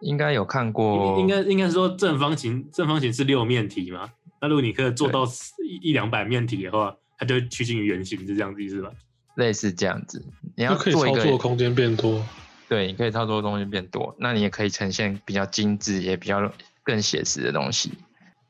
[0.01, 5.25] 应该有看过，应该应该说正方形正方形是六面体嘛，那如果你可以做到
[5.65, 8.91] 一一两百面体的话，它就会趋近于圆形，是这样子意思吧？
[9.37, 10.25] 类似这样子，
[10.55, 12.23] 你要可以做一个操作空间变多。
[12.69, 17.93] 对，你可以操作的东西变多，那你也可以呈现比较精致，也比较更写实的东西。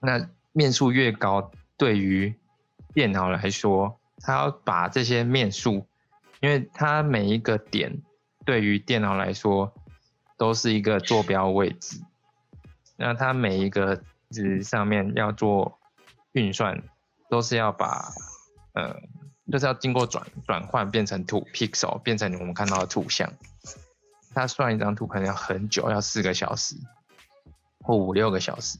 [0.00, 2.34] 那面数越高，对于
[2.94, 5.86] 电脑来说，它要把这些面数，
[6.40, 8.00] 因为它每一个点
[8.44, 9.72] 对于电脑来说
[10.36, 12.00] 都是一个坐标位置，
[12.96, 15.78] 那它每一个值上面要做
[16.32, 16.82] 运算，
[17.30, 18.12] 都是要把
[18.74, 19.00] 呃，
[19.50, 23.32] 就是要经过转转换变成图 pixel，变成我们看到的图像。
[24.34, 26.76] 它算一张图可能要很久，要四个小时
[27.80, 28.78] 或五六个小时。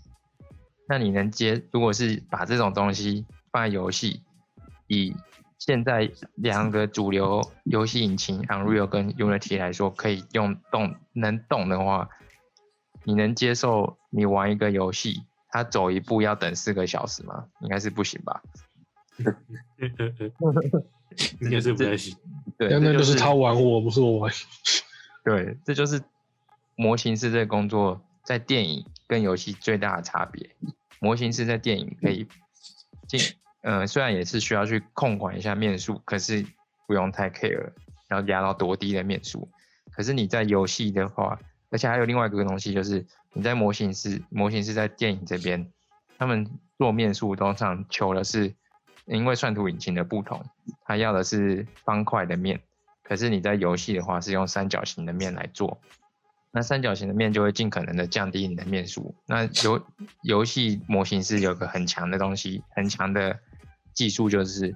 [0.86, 1.62] 那你能接？
[1.72, 4.22] 如果是把这种东西放在游戏，
[4.86, 5.16] 以
[5.58, 12.08] 现在两个主流游戏引擎 Unreal 跟 Unity 来说，可以用动能动的话，
[13.04, 17.46] 你能接受你玩一个游戏，它走一步要等四个小时吗？
[17.60, 18.42] 应该是不行吧？
[21.40, 22.14] 应该是不太行。
[22.58, 24.32] 对，但那就是他玩我，不是我玩。
[25.24, 26.02] 对，这就是
[26.74, 30.54] 模型师这个工作在电影跟游戏最大的差别。
[31.00, 32.28] 模型师在电影可以
[33.08, 33.20] 进，
[33.66, 36.46] 呃，虽然也是需要去控管一下面数，可是
[36.86, 37.72] 不用太 care，
[38.06, 39.50] 然后压到多低的面数。
[39.90, 41.36] 可是你在游戏的话，
[41.70, 45.68] 而且还有另外一个东西，就是你在模型师，模型师在电影这边，
[46.16, 46.48] 他们
[46.78, 48.54] 做面数通常求的是，
[49.06, 50.40] 因为算图引擎的不同，
[50.84, 52.60] 他要的是方块的面，
[53.02, 55.80] 可是你在游戏的话是用三角形的面来做，
[56.52, 59.12] 那三角形的面就会尽可能的降低你的面数。
[59.26, 59.84] 那游
[60.22, 63.36] 游戏模型是有个很强的东西，很强的
[63.96, 64.72] 技术就是。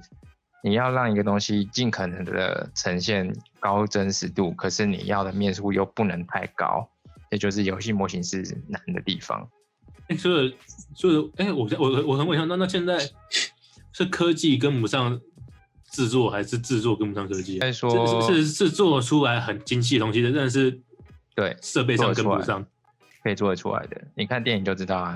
[0.63, 6.87] 你要让一个东西尽可能的呈现高真实度，可是你要的面数又不能太高，
[7.31, 9.49] 也就是游戏模型是难的地方。
[10.09, 10.55] 哎，所以
[10.95, 12.99] 所以哎，我我我很问一下，那那现在
[13.91, 15.19] 是科技跟不上
[15.91, 17.59] 制作，还是制作跟不上科技？
[17.59, 20.79] 再说是是是做出来很精细的东西的，但是
[21.35, 22.63] 对设备上跟不上，
[23.23, 23.99] 可以做得出来的。
[24.15, 25.15] 你看电影就知道啊，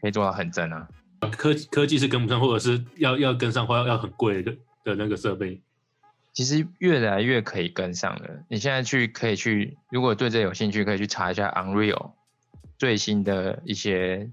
[0.00, 0.88] 可以做到很真啊。
[1.28, 4.56] 科科技是跟不上，或者是要要跟上，或要要很贵的。
[4.82, 5.60] 的那个设备，
[6.32, 8.30] 其实越来越可以跟上了。
[8.48, 12.12] 你现在去可以去，如果对这有兴趣，可以去查一下 Unreal
[12.78, 14.30] 最新的一些。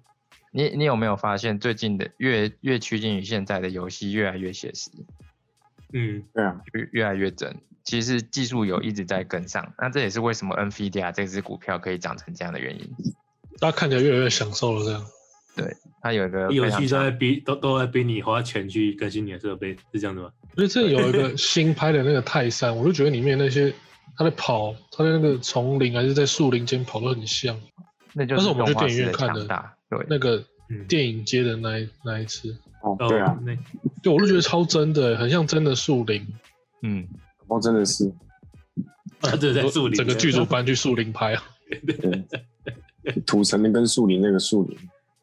[0.52, 4.90] 你你有没有发现最近的越越趋近于现在的游戏越来越写实？
[5.92, 7.58] 嗯，对啊，越越来越真。
[7.84, 12.90] 其实技术有一直在跟上，那这也是为什么 Nvidia 这只股票可以涨成这样的原因。
[13.60, 15.06] 大家看起来越来越享受了，这样。
[15.58, 20.30] 对，它有一个游戏都在逼都都在逼你花钱去更新你的设备，是这样的吗？
[20.56, 23.74] 因为这有一个 新拍的那个泰山，我就觉得里面那些
[24.16, 27.60] 他在跑，他在那个丛林还是在树林间跑都很像。
[28.14, 29.48] 那就是我们去电影院看的，
[29.89, 30.43] 对，那个
[30.88, 32.56] 电影街的那一那一次。
[32.82, 33.56] 哦，对啊，那
[34.04, 36.26] 对，我就觉得超真的，很像真的树林。
[36.84, 37.08] 嗯，
[37.48, 38.12] 哦，真的是，
[39.20, 41.43] 他真的在树林，整个剧组搬去树林拍啊。
[43.26, 44.78] 土城那跟树林那个树林。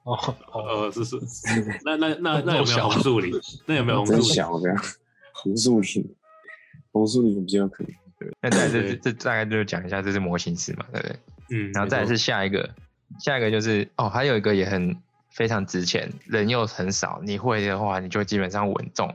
[0.04, 1.16] 哦哦，是是，
[1.84, 3.34] 那那那那有没有红树林？
[3.66, 4.22] 那有没有红树林？
[4.22, 4.84] 小这样，
[5.32, 6.14] 红树林，
[6.92, 7.92] 红树林比较可能。
[8.18, 11.16] 对，那再这这大概就是讲一下，这是模型师嘛，对不对？
[11.50, 12.68] 嗯，然后再是下一个，
[13.18, 14.94] 下一个就是哦，还有一个也很
[15.30, 19.12] 非常值钱，人又很少，你会的话，你就基本上稳重。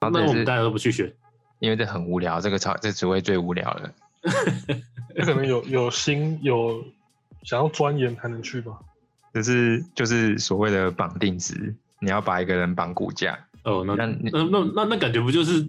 [0.00, 1.12] 那我们大家都不去选，
[1.58, 3.92] 因为这很无聊，这个超这职位最无聊了。
[5.24, 6.84] 可能有有心有
[7.42, 8.78] 想要钻研才能去吧。
[9.32, 13.38] 就是就是所谓的绑定值，你要把一个人绑骨架。
[13.64, 15.66] 哦，那那那那那感觉不就是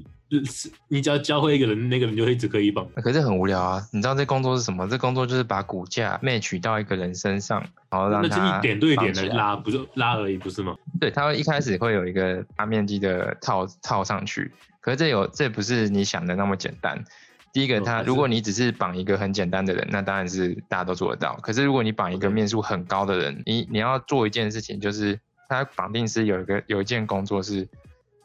[0.87, 2.87] 你只要教会一个人，那个人就一直可以绑？
[2.95, 3.87] 可是很无聊啊！
[3.91, 4.87] 你知道这工作是什么？
[4.89, 10.75] 这工作就是把骨架 match 到一个人身上，然后让他一点对点的拉，不就拉而已，不是吗？
[10.99, 14.51] 对，他会一开始会有一个大面积的套套上去，
[14.81, 17.03] 可是这有这不是你想的那么简单。
[17.53, 21.35] 第一个，他如果你只是绑一个很简单的人，那当然是大家都做得到。
[21.35, 27.69] 可是如果你绑一个面数很高的人，你你要做一件事情，就是他绑定是有一个有一件工作是，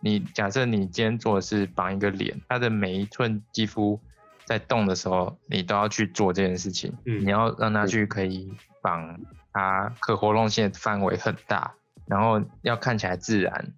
[0.01, 4.01] 你假设你今天做的是绑一个脸，他的每一寸肌肤
[4.47, 6.95] 在动的时候，你都要去做这件事情。
[7.05, 8.51] 嗯，你要让他去可以
[8.81, 9.21] 绑，
[9.53, 11.75] 他可活动性范围很大，
[12.07, 13.75] 然后要看起来自然，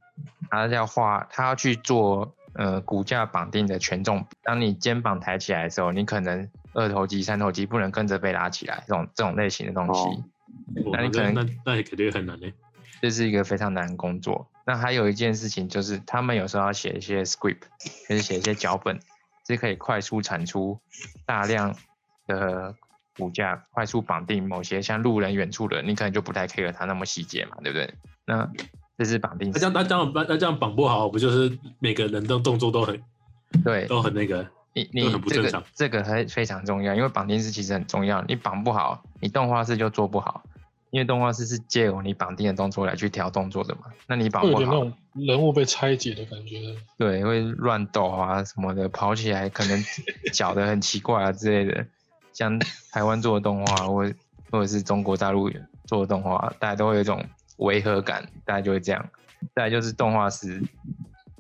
[0.49, 2.37] 他要画，他要去做。
[2.55, 10.25] 呃，骨架绑定的权重，当你肩膀抬起来的时候，你可能二头肌、三头肌不能跟着被拉起来，这种这种类型的东西，
[10.93, 12.53] 那你可能那那也肯定很难嘞。
[13.01, 14.51] 这是一个非常难的工作。
[14.67, 17.61] 那还有一件事情就是，他们有时候要写一些 script，
[18.09, 19.01] 就是写一些脚本，
[19.47, 20.79] 是可以快速产出
[21.25, 21.75] 大量
[22.27, 22.75] 的
[23.17, 27.95] 骨架，快速绑定某些像路人、远处的，你可能就不太 care 它那么细节嘛，对不对？
[28.27, 28.51] 那
[29.01, 33.03] 这是绑定，那这样那这样那这样绑不好，不就是每个人的动作都很
[33.65, 40.43] 对，都很那个，你你这个这个还非常重要，因为绑定式其实很重要，你绑不好，你动画师就做不好，
[40.91, 46.59] 因为动画师是借由你绑定的动作来去调动作的嘛，那你绑不好，有点那种人物被拆解的感觉，
[46.99, 49.83] 对，会乱抖啊什么的，跑起来可能
[50.31, 51.87] 脚的很奇怪啊之类的，
[52.35, 52.59] 像
[52.93, 54.13] 台湾做的动画或
[54.51, 55.51] 或者是中国大陆
[55.87, 57.25] 做的动画，大家都会有一种。
[57.61, 59.09] 违和感，大概就会这样。
[59.55, 60.63] 再来就是动画师，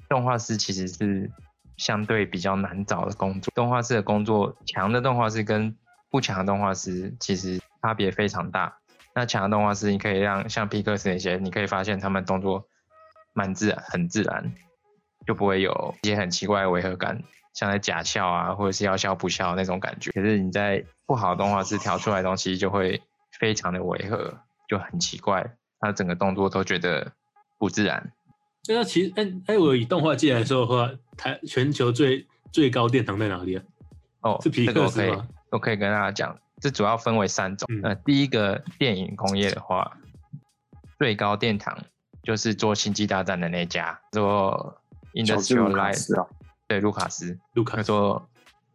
[0.08, 1.30] 动画师其实是
[1.76, 3.52] 相对比较难找的工作。
[3.54, 5.76] 动画师的工作，强的动画师跟
[6.10, 8.78] 不强的动画师其实差别非常大。
[9.14, 12.64] 那强的动画师，你可以让像皮克斯那些，你可以发现他们动作
[13.34, 14.52] 蛮自然，很自然，
[15.26, 20.10] 就不会有一些很奇怪的违和感，像在假笑啊，或者是要笑不笑那种感觉。
[20.12, 23.02] 可是你在不好的动画师调出来的东西，就会
[23.38, 25.56] 非常的违和，就很奇怪。
[25.80, 27.12] 他整个动作都觉得
[27.58, 28.12] 不自然。
[28.68, 33.64] 那其实，哎哎，我以动画界来说的话，台全球最最高殿堂在哪里啊？
[34.20, 35.26] 哦，是皮克斯吗？
[35.50, 37.66] 我可以跟大家讲，这主要分为三种。
[37.82, 39.96] 呃，第一个电影工业的话，
[40.98, 41.76] 最高殿堂
[42.22, 44.78] 就是做《星际大战》的那家，做
[45.14, 46.26] Industrial Light，
[46.68, 48.28] 对，卢卡斯，卢卡做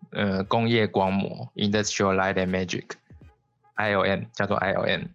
[0.09, 5.09] 呃工业光魔 Industrial Light and Magic，IOM 叫做 ILM。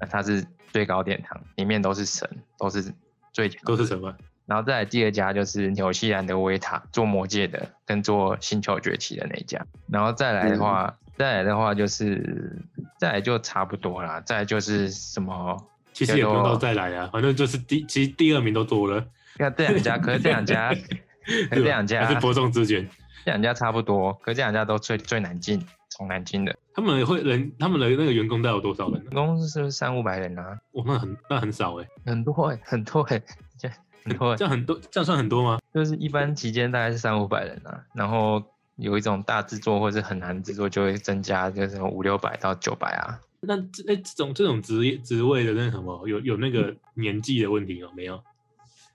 [0.00, 2.28] 那它是最高殿堂，里面都是神，
[2.58, 2.92] 都是
[3.32, 4.14] 最强都是什么？
[4.46, 9.64] 然后再来第二家就是纽西兰的维塔做魔界的，跟做星球崛起的那一家。
[9.88, 12.56] 然后再来的话，再来的话就是
[12.98, 14.20] 再来就差不多啦。
[14.22, 15.56] 再来就是什么？
[15.92, 19.04] 其实也不用到再来啊，反正就是第其实第二名都多了，
[19.36, 22.88] 看这两家， 可是这两家，可是这两家还是伯仲之间。
[23.24, 26.56] 这两家差不多，可是这两家都最最难进，从南京的。
[26.78, 29.14] 他们会人，他们的那个员工大概有多少人呢员？
[29.14, 30.56] 工是不是三五百人啊？
[30.74, 33.20] 哇，那很那很少哎、很多哎、很多哎、
[33.58, 33.68] 这
[34.04, 35.58] 很多哎、这样很多，这样算很多吗？
[35.74, 38.40] 就是一般期间大概是三五百人啊，然后
[38.76, 43.18] 有一种大制作或是很难制作就会增加，就是五六百到九百啊。
[43.40, 48.22] 那这哎、这种这种职业职位的那什么有有那个年纪的问题有没有？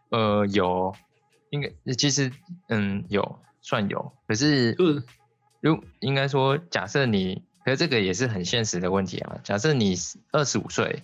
[0.07, 0.95] 呃，有，
[1.49, 2.31] 应该其实
[2.69, 5.03] 嗯有算有，可是就是
[5.59, 9.37] 如应该说，假设你，可是这个也是很现实的问题啊。
[9.43, 9.95] 假设你
[10.31, 11.03] 二十五岁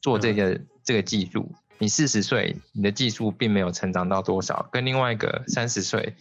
[0.00, 6.14] 做这个、这个技术，你四十岁你的技术并没有成长到多少，跟另外一个三十岁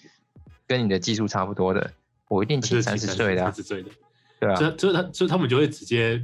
[0.67, 1.93] 跟你的技术差不多的，
[2.27, 3.89] 我一定请三十岁的、啊三，十岁的，
[4.39, 6.23] 对啊，所以所以他所以他们就会直接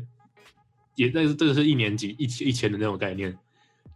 [0.96, 3.38] 也那是这个是一年级一千一千的那种概念，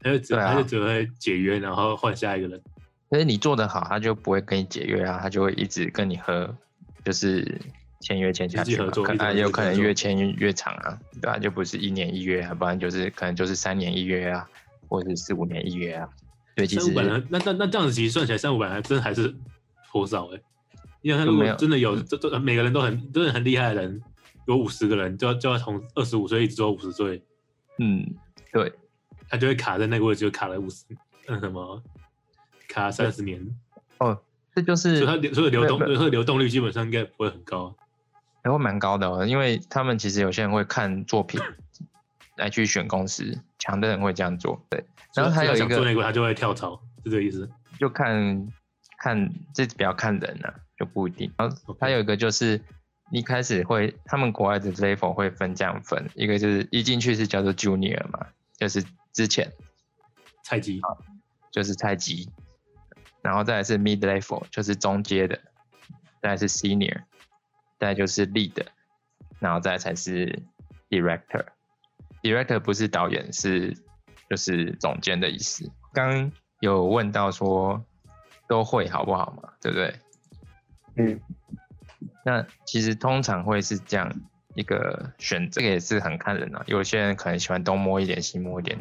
[0.01, 2.62] 他就只、对啊他就只会解约，然后换下一个人。
[3.10, 6.55] 可是你做得好，他就不会跟你解约啊，他就会一直跟你喝，
[7.03, 7.60] 就是
[8.00, 14.50] 签约签下去合作可啊一直合作有可能越签越越长啊，对啊，就不是一年一约啊，不然就是可能就是三年一约啊，
[14.88, 16.10] 或者是四五年一约啊。
[16.56, 19.34] 对，其实三五百，那那那这样子其实算起来三五百还真的还是
[19.91, 20.41] 颇少哎、
[21.02, 24.02] 因为他如果真的有这这每个人都很真的很厉害的人，
[24.47, 27.24] 有五十个人，就要就要从二十五岁一直做五十岁，
[27.80, 28.06] 嗯，
[28.52, 28.74] 对，
[29.30, 30.86] 他就会卡在那个位置，就卡了五十，
[31.28, 31.82] 嗯什么
[32.68, 33.45] 卡三十年，
[34.00, 34.20] 哦，
[34.54, 37.76] 这就是所以它流所以流动所以流动率基本上应该不会很高。
[38.43, 41.39] 还会蛮高的哦，因为他们其实有些人会看作品
[42.37, 44.83] 来去选公司，强的人会这样做，对，
[45.13, 47.49] 然后还有一个做那个，他就会跳槽，是这个意思。
[47.77, 48.47] 就看
[48.97, 51.31] 看这比较看人啊，就不一定。
[51.37, 52.61] 然后还有一个就是
[53.11, 58.27] 一开始会，他们国外的 level 会分这样分，一个就是一进去是叫做 junior 嘛，
[58.57, 58.83] 就是
[59.13, 59.51] 之前
[60.43, 60.81] 菜鸡
[61.51, 62.29] 就是菜鸡，
[63.21, 65.39] 然后再来是 mid level 就是中阶的，
[66.21, 67.03] 再来是 senior，
[67.80, 68.65] 再就是 lead，
[69.39, 70.43] 然后再才是
[70.89, 71.45] director。
[72.21, 73.75] director 不是导演，是
[74.30, 75.71] 就是总监的意思。
[75.93, 77.84] 刚有问到说
[78.47, 79.95] 都会好不好嘛，对不对？
[80.97, 81.21] 嗯，
[82.25, 84.13] 那其实通常会是这样
[84.55, 86.61] 一个选择，这个也是很看人啊。
[86.67, 88.77] 有些人可能喜欢东摸一点，西摸一点，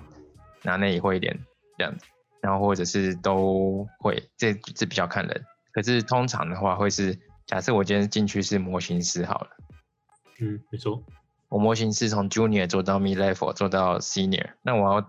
[0.62, 1.38] 拿那也会一点
[1.78, 2.04] 这样子，
[2.40, 5.44] 然后或者是都会，这这比较看人。
[5.70, 7.16] 可是通常的话会是，
[7.48, 9.50] 假设我今天进去是模型师好了，
[10.38, 11.02] 嗯，没错，
[11.48, 15.08] 我模型师从 junior 做到 mid level 做到 senior，那我要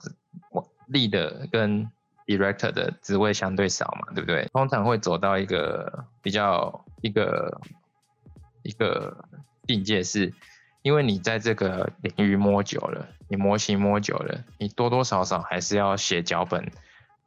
[0.51, 1.91] 我 lead 跟
[2.25, 4.45] director 的职位相对少嘛，对不对？
[4.53, 7.59] 通常会走到一个比较一个
[8.63, 9.25] 一个
[9.67, 10.33] 境界是，
[10.81, 16.71] 因为你在这个领域摸久了，你模型摸久了，你多多少少还是要写脚本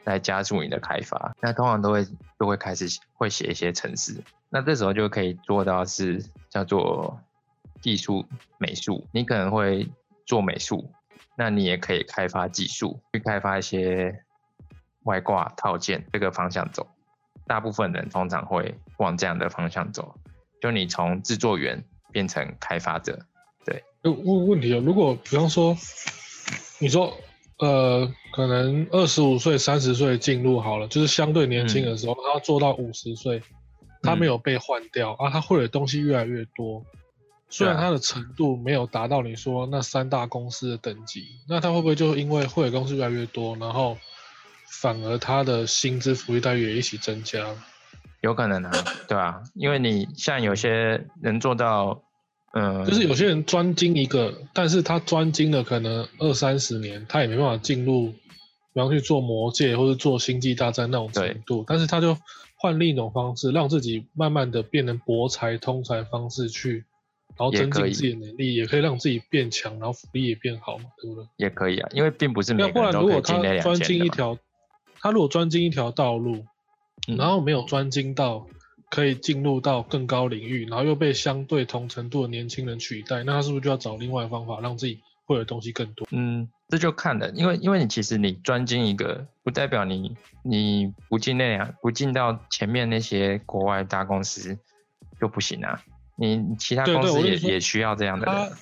[0.04, 1.34] 来加速你的开发。
[1.40, 2.06] 那通常都会
[2.38, 7.20] 都会开始会写一些程式，那这时候就可以做到是叫做
[7.80, 8.24] 技术
[8.58, 9.88] 美术，你可能会
[10.26, 10.90] 做美术，
[11.36, 14.24] 那你也可以开发技术，去开发一些
[15.04, 16.88] 外挂套件这个方向走。
[17.46, 20.14] 大部分人通常会往这样的方向走，
[20.60, 23.18] 就你从制作员变成开发者。
[23.64, 25.76] 对问问题啊，如果比方说，
[26.78, 27.16] 你说
[27.62, 33.40] 呃，可能二十五岁、三十岁进入好了，就是相对年轻的时候，他做到五十岁，
[34.02, 36.84] 他没有被换掉、啊，他会的东西越来越多。
[37.48, 43.96] 虽然他的程度没有达到你说那三大公司的等级，那他会不会就因为会的公司越来越多，然后
[44.80, 47.46] 反而他的薪资福利待遇也一起增加？
[48.22, 48.72] 有可能啊，
[49.06, 52.02] 对啊，因为你像有些人做到，
[52.54, 62.16] 嗯、就是有些人专精一个，但是他专精了可能二三十年，他也没办法进入，比方去做魔界或者做星际大战那种程度，但是他就
[62.56, 66.84] 换另一种方式，让自己慢慢的变成博才通才方式去，
[67.36, 71.26] 然后增进自己的能力，也可以让自己变强，然后福利也变好嘛，对不对？
[71.38, 73.80] 也可以啊，因为并不是每要不然个人都可以专。
[73.80, 74.38] 精一条，
[75.00, 76.44] 他如果专精一条道路，
[77.08, 78.46] 嗯然后没有专精到
[78.92, 86.06] 可以进入到更高领域，然后又被相对同程度的年轻人取代，那他是不是就要找另外的方法让自己会的东西更多？
[86.10, 90.14] 嗯，这就看了，因为因为你其实你专精一个，不代表你
[90.44, 94.58] 你不进那两不进到前面那些国外大公司
[95.18, 95.82] 就不行啊。
[96.18, 98.52] 你你其他对公司也也需要这样的他人。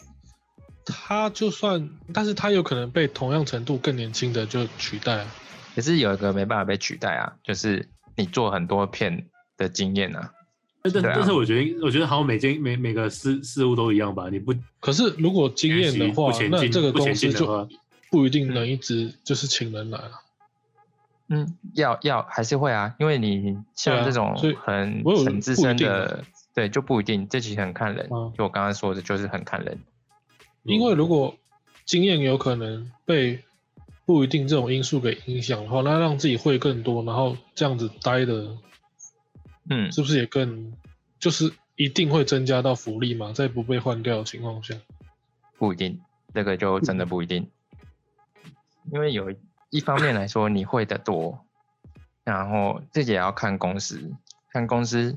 [0.85, 5.27] 他就算，但是他有可能被同样程度更年轻的就取代啊。
[5.75, 9.27] 可是有一个没办法被取代啊，就是你做很多片
[9.61, 10.33] 的经验啊。
[10.83, 14.29] 但但啊但是我觉得，我觉得好像每件每每个事事物都一样吧。
[14.31, 17.69] 你不可是如果经验的话那这个不前公司就
[18.11, 20.11] 不一定能一直就是请人来啊。
[21.29, 28.09] 嗯，要要还是会啊，因为你像这种所以很很资深的啊，对就不一定，这其实很看人。
[28.11, 29.79] 嗯就我刚刚说的，就是很看人。
[30.65, 31.37] 因为如果
[31.85, 33.39] 经验有可能被
[34.05, 38.49] 不一定这种因素给影响的话，那让自己会更多，然后这样子待的，
[39.71, 40.73] 嗯，是不是也更
[41.19, 43.33] 就是一定会增加到福利嘛？
[43.33, 44.75] 在不被换掉的情况下，
[45.57, 46.01] 不一定，
[46.35, 47.49] 这个就真的不一定。
[48.93, 49.33] 因为有
[49.71, 51.47] 一方面来说，你会的多，
[52.25, 54.13] 然后这也要看公司，
[54.53, 55.17] 看公司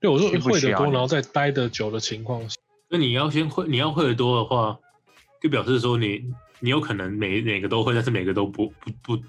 [0.00, 2.56] 对我说会的多，然后再待的久的情况下，
[2.88, 4.78] 那你要先会，你要会的多的话，
[5.40, 9.22] 就表示说你你有可能每每个都会，但是每个都不不不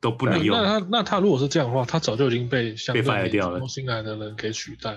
[0.00, 0.56] 都不能用。
[0.56, 4.96] 那他那他如果是这样的话，他早就已经被被对 fire 掉了新来的人给取代。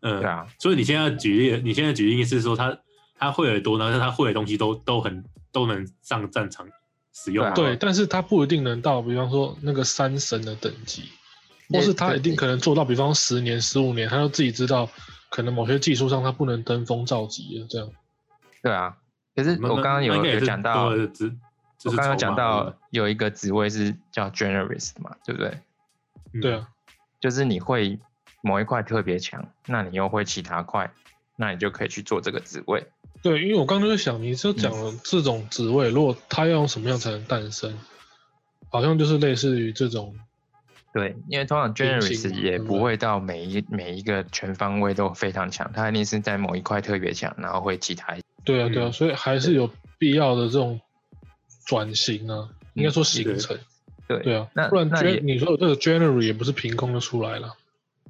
[0.00, 2.76] 嗯，对啊，所以你现在举例，你现在举例是说他
[3.16, 6.66] 他会的多，但是他会的东西都都很都能上战场
[7.12, 7.52] 使用。
[7.54, 11.04] 对但是他不一定能到，比方说那个三神的等级，
[11.70, 14.88] 或是他一定可能做到，比方十年、十五年，他就自己知道，
[15.30, 17.88] 可能某些技术上他不能登峰造极了，这样。
[18.62, 18.96] 对啊。
[19.34, 20.90] 可是我刚刚有有讲到，
[21.84, 25.58] 我刚刚讲到有一个职位是叫 generalist 嘛，对不对？
[26.32, 26.68] 已对，啊，
[27.20, 27.98] 就是你会
[28.40, 30.92] 某一块特别强，那你又会其他块，
[31.36, 32.86] 那你就可以去做这个职位。
[33.22, 37.78] 对，因为我刚刚就在想，你就讲了这种职位，如果它要用什么样才能诞生，
[38.70, 40.16] 好像就是类似于这种，
[40.92, 48.92] 对，因为通常 generalist 也不会到每一每一个全方位都非常强，他一定是在某一块特别强，然后会其他对啊，对啊，嗯。
[48.92, 50.80] 所以还是有必要的这种
[51.72, 53.58] 转型啊，应该说形成。
[54.06, 57.56] 对对啊，那不然那也你说这个 January 也不是凭空就出来了。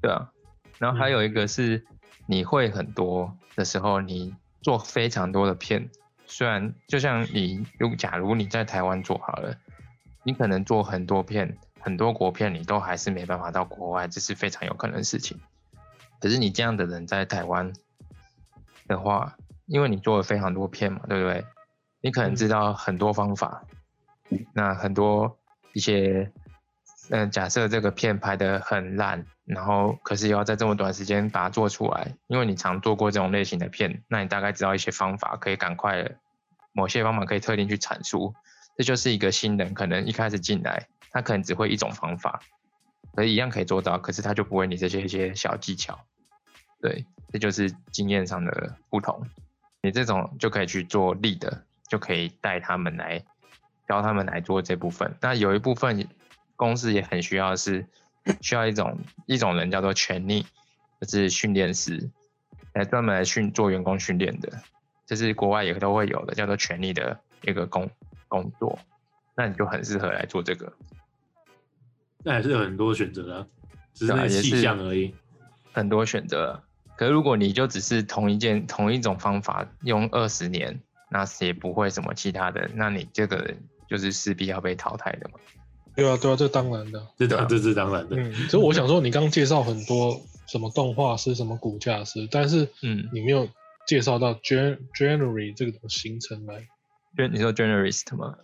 [0.01, 0.33] 对啊，
[0.79, 1.87] 然后还嗯有一个是
[2.27, 5.91] 你会很多的时候，你做非常多的片，
[6.27, 9.57] 虽然就像你如假如你在台湾做好了，
[10.25, 15.39] 你可能做很多片，很多国片，你都还是没办法到国外，这是非常有可能的事情。
[16.19, 17.73] 可是你这样的人在台湾
[18.89, 19.37] 的话，
[19.67, 21.45] 因为你做了非常多片嘛，对不对？
[22.03, 23.65] 你可能知道很多方法，
[24.53, 25.39] 那很多
[25.73, 26.31] 一些，
[27.11, 36.11] 嗯、假设这个片拍得很烂，然后可是要在这么短时间把它做出来，因为你常做过这种类型的片，那你大概知道一些方法，可以赶快
[36.73, 38.35] 某些方法可以特定去阐述。
[38.77, 42.41] 这就是一个新人可能一开始进来，他可能只会一种方法，
[43.15, 46.01] 可是一样可以做到，可是他就不会你这些一些小技巧。
[46.81, 49.25] 对，这就是经验上的不同。
[49.83, 53.23] 你这种就可以去做力的，就可以带他们来
[53.87, 55.15] 教他们来做这部分。
[55.21, 56.09] 那有一部分
[56.57, 57.85] 公司也很需要是
[58.41, 60.47] 需要一种一种人叫做权力，
[61.03, 62.09] 就是训练师，
[62.73, 64.51] 来专门来训做员工训练的，
[65.05, 67.91] 这是国外也都会有的，叫做权力的一个工
[68.27, 68.79] 工作。
[69.35, 70.73] 那你就很适合来做这个，
[72.25, 73.47] 那还是有很多选择的啊，
[73.93, 75.15] 只是那个细对啊也是项而已。
[75.73, 76.63] 很多选择。
[76.97, 80.81] 可是如果你就只是同一件同一种方法用二十年，
[81.13, 85.39] 那也不会什么其他的，那你这个人就是势必要被淘汰的嘛。
[85.95, 87.07] 对啊，对啊，这当然的。
[87.19, 88.17] 对的这当这是当然的。
[88.17, 93.47] 嗯，所以我想说，你刚刚介绍很多什么动画师、什么骨架师，但是嗯，你没有
[93.87, 96.67] 介绍到 gen generally 这个形成来。
[97.15, 98.35] 就你说 generalist 吗？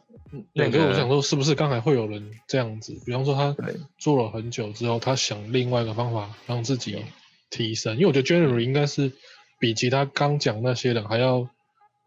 [0.52, 2.94] 对，那个所以我想说，是不是刚才会有人这样子？
[3.06, 3.56] 比方说，他
[3.96, 7.02] 做了很久之后，他想另外一个方法让自己
[7.48, 9.10] 提升，因为我觉得 generally 应该是
[9.58, 11.48] 比其他刚讲那些人还要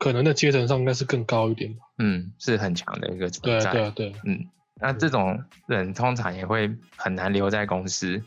[0.01, 1.81] 可能在阶层上应该是更高一点吧。
[1.99, 3.71] 嗯，是很强的一个存在。
[3.71, 4.19] 对啊，对啊。
[4.25, 4.49] 嗯，
[4.81, 8.19] 那这种人通常也会很难留在公司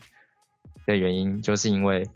[0.85, 2.07] 的原因，就是因为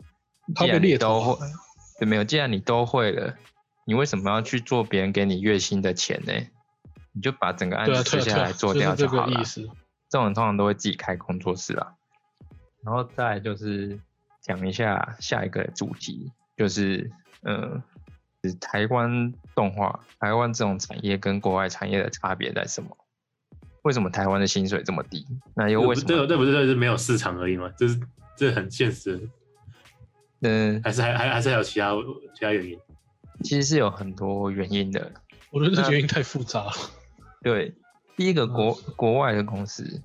[0.54, 1.46] 他被既然你猎都会，
[2.00, 3.36] 对，没有，既然你都会了，
[3.84, 6.32] 你为什么要去做别人给你月薪的钱呢？
[7.12, 9.42] 你就把整个案子吃下来做掉好了。
[9.44, 11.96] 这种人通常都会自己开工作室啦。
[12.82, 14.00] 然后再来就是
[14.40, 17.10] 讲一下下一个主题，就是
[17.42, 17.89] 呃，是
[18.60, 22.96] 台湾动画，台湾这种产业跟国外产业的差别在什么？
[23.82, 25.26] 为什么台湾的薪水这么低？
[25.54, 26.06] 那又为什么？
[26.06, 27.72] 这这不是就是没有市场而已吗？
[27.78, 27.98] 这是
[28.36, 29.28] 这很现实，
[30.40, 31.92] 嗯、还是还还还是还有其他
[32.34, 32.78] 其他原因？
[33.42, 35.10] 其实是有很多原因的。
[35.50, 36.72] 我觉得这原因太复杂了。
[37.42, 37.74] 对，
[38.16, 40.02] 第一个嗯国国外的公司，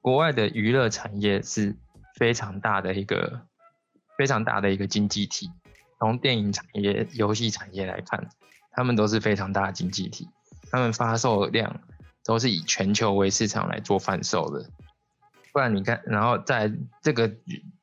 [0.00, 1.76] 国外的娱乐产业是
[2.14, 3.40] 非常大的一个
[4.16, 5.50] 非常大的一个经济体。
[6.02, 8.28] 从电影产业、游戏产业来看，
[8.72, 10.28] 他们都是非常大的经济体，
[10.68, 11.80] 他们发售量
[12.24, 14.68] 都是以全球为市场来做贩售的。
[15.52, 16.72] 不然你看，然后在
[17.02, 17.32] 这个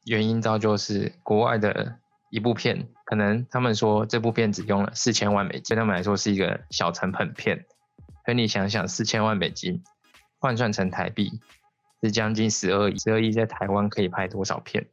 [0.03, 1.97] 原因造就是国外的
[2.29, 7.65] 一部片，可能他们说这部片只用了四千万美金，对他们来说是一个小成本片。
[8.25, 9.81] 可你想想，四千万美金
[10.39, 11.39] 换算成台币
[12.03, 14.87] 是将近十二亿，十二亿在台湾可以拍多少片？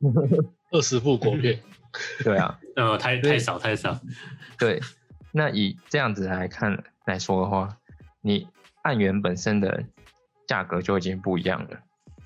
[0.74, 1.60] 二十部国片，
[2.24, 3.98] 对啊， 呃，太太少太少。
[4.58, 4.80] 对。
[5.36, 7.76] 那以这样子来看来说的话，
[8.20, 8.46] 你
[8.82, 9.84] 按元本身的
[10.46, 11.80] 价格就已经不一样了。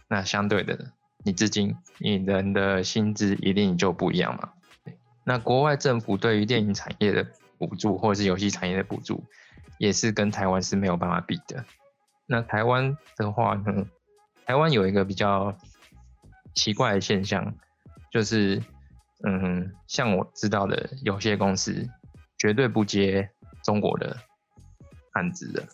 [0.09, 0.93] 那相对的，
[1.25, 4.51] 你资金、你人的薪资一定就不一样嘛。
[5.25, 7.27] 那国外政府对于电影产业的
[7.57, 9.25] 补助，或者是游戏产业的补助，
[9.79, 11.65] 也是跟台湾是没有办法比的。
[12.27, 13.87] 那台湾的话呢，
[14.45, 15.57] 台湾有一个比较
[16.55, 17.55] 奇怪的现象，
[18.11, 18.63] 就是，
[19.25, 21.87] 嗯，像我知道的有些公司
[22.39, 23.31] 绝对不接
[23.65, 24.17] 中国的
[25.13, 25.67] 案子的，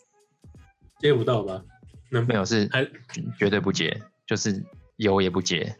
[0.98, 1.62] 接不到吧？
[2.10, 2.84] 那没有是还
[3.38, 4.64] 绝对不接，就是
[4.96, 5.76] 有也不接。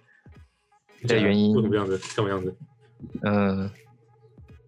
[1.03, 1.99] 的这原因为什么样子？
[1.99, 2.57] 什么样子？
[3.23, 3.71] 嗯，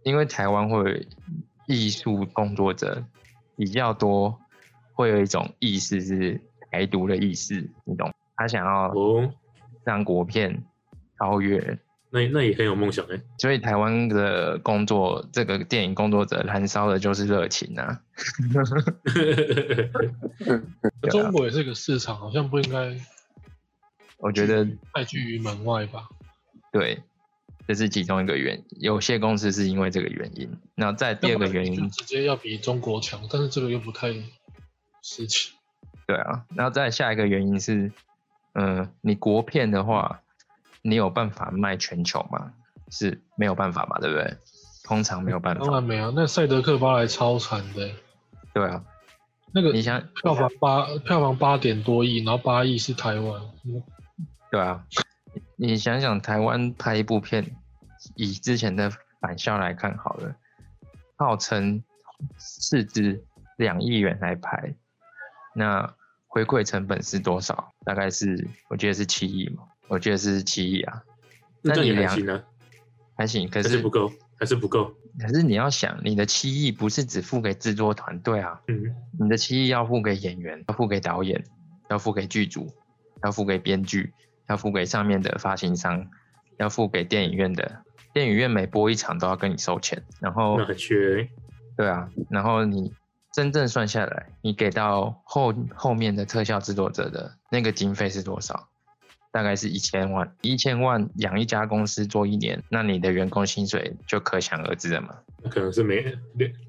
[0.02, 1.08] 因为台湾会
[1.66, 3.02] 艺术工作者
[3.56, 4.38] 比较多，
[4.92, 8.12] 会有一种意识是台独的意识，你懂？
[8.36, 9.32] 他想要哦，
[9.82, 10.62] 让国片
[11.18, 11.78] 超越，
[12.10, 13.20] 那那也很有梦想哎。
[13.38, 18.00] 所以台湾的工作，这个电影工作者燃烧的就是热情啊
[21.10, 22.96] 中国也是个市场，好像不应该
[24.18, 26.08] 我觉得太居于门外吧。
[26.72, 27.02] 对，
[27.66, 28.64] 这是其中一个原因。
[28.80, 34.12] 有些公司是因为这个原因，那再第二个原因，直接要比中国强，但是这个又不太
[35.02, 35.50] 实际。
[36.06, 37.90] 对啊，然后再下一个原因是，
[38.54, 40.20] 嗯、你国片的话，
[40.88, 42.52] 你有办法卖全球吗？
[42.90, 44.36] 是没有办法嘛，对不对？
[44.84, 45.64] 通常没有办法。
[45.64, 47.90] 当然没有，那赛德克巴莱超惨的，
[48.54, 48.84] 对啊，
[49.52, 53.82] 那个你想，票房八票房八点多亿，然后八亿是台湾，嗯
[54.52, 54.86] 对啊，
[55.56, 57.56] 你想想台湾拍一部片，
[58.14, 60.36] 以之前的返校来看好了，
[61.16, 61.82] 号称
[62.38, 63.24] 市值
[63.56, 64.76] 两亿元来拍，
[65.56, 65.92] 那
[66.28, 67.72] 回馈成本是多少？
[67.84, 71.02] 大概是我记得是七亿嘛，我觉得是七亿啊，
[71.62, 72.44] 那这也你量还行啊，
[73.16, 73.48] 还行。
[73.48, 74.92] 可是是不够，还是不够。
[75.18, 81.44] 可是你要想，你的七亿不是只付给制作团队啊，嗯，你的七亿要付给演员，要付给导演，
[81.88, 82.68] 要付给剧组，
[83.22, 84.12] 要付给编剧，
[84.48, 86.06] 要付给上面的发行商，
[86.58, 87.82] 要付给电影院的。
[88.12, 91.30] 电影院每播一场都要跟你收钱，然后那很缺欸。
[91.76, 92.92] 对啊，然后你
[93.32, 98.68] 真正算下来，你给到后后面的特效制作者的那个经费是多少？
[99.32, 105.16] 大概是一千万，一千万养一家公司做一年，那你的员工薪水就可想而知了嘛。
[105.42, 106.16] 那可能是没，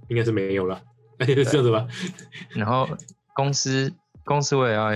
[0.08, 0.82] 应该是没有了。
[1.20, 1.88] 哎， 是这样子吧？
[2.55, 2.88] 然后
[3.34, 3.93] 公司
[4.24, 4.91] 公司我也要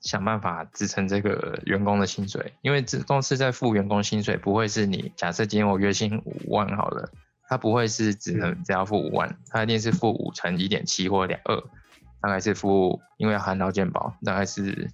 [0.00, 7.10] 想办法支撑这个员工的薪水，因为这公司在付员工薪水不会是你假设今天我月薪五万好了，
[7.48, 11.62] 他不会是只能只要付五万，他一定是付五乘一点七或两二，
[12.22, 14.90] 大概是付因为要含劳健保，大概是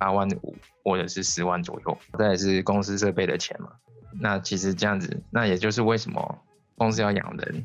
[0.00, 3.70] 八万五或者是十万左右，再也是公司设备的钱嘛。
[4.18, 6.42] 那其实这样子，那也就是为什么
[6.76, 7.62] 公司要养人，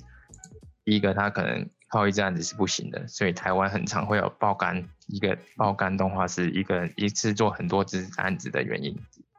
[0.83, 8.95] 第一个他可能靠一支案子是不行的，所以台湾很常会有爆肝，一个爆肝动画是一个人一次做很多支案子的原因，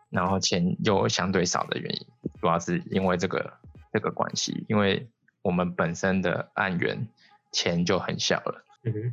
[0.09, 2.07] 然后钱又相对少的原因，
[2.41, 3.53] 主要是因为这个
[3.93, 5.07] 这个关系，因为
[5.43, 7.07] 我们本身的案源
[7.53, 9.13] 钱就很小了，嗯哼，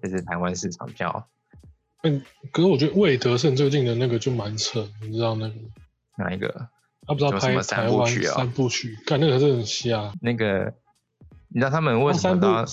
[0.00, 1.28] 这是台湾市场比较
[2.02, 2.22] 嗯，
[2.52, 5.54] 可是我觉得魏德胜最近的那个就蛮扯，你知道那个
[6.16, 6.48] 哪一个
[7.06, 10.12] 他不知道拍有什么三台湾部曲啊三部曲，看那个真的很瞎。
[10.20, 10.72] 那个，
[11.48, 12.66] 你知道他们为三部什么都要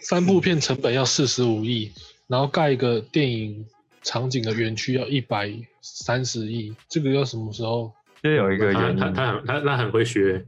[0.00, 1.92] 三部片成本要四十五亿，
[2.26, 3.66] 然后盖一个电影
[4.02, 7.92] 场景的园区要一百三十亿，这个要什么时候？
[8.22, 10.44] 就有一个原因，他他很他他很会学，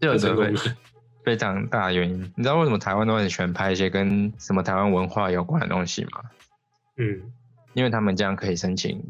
[0.00, 0.76] 就有这个太成功了。
[1.24, 2.20] 非常大的原因。
[2.36, 6.20] 你知道为什么台湾都很喜欢拍一些跟什么台湾文化有关的东西吗？
[6.96, 7.32] 嗯，
[7.74, 9.02] 因为他们这样可以申请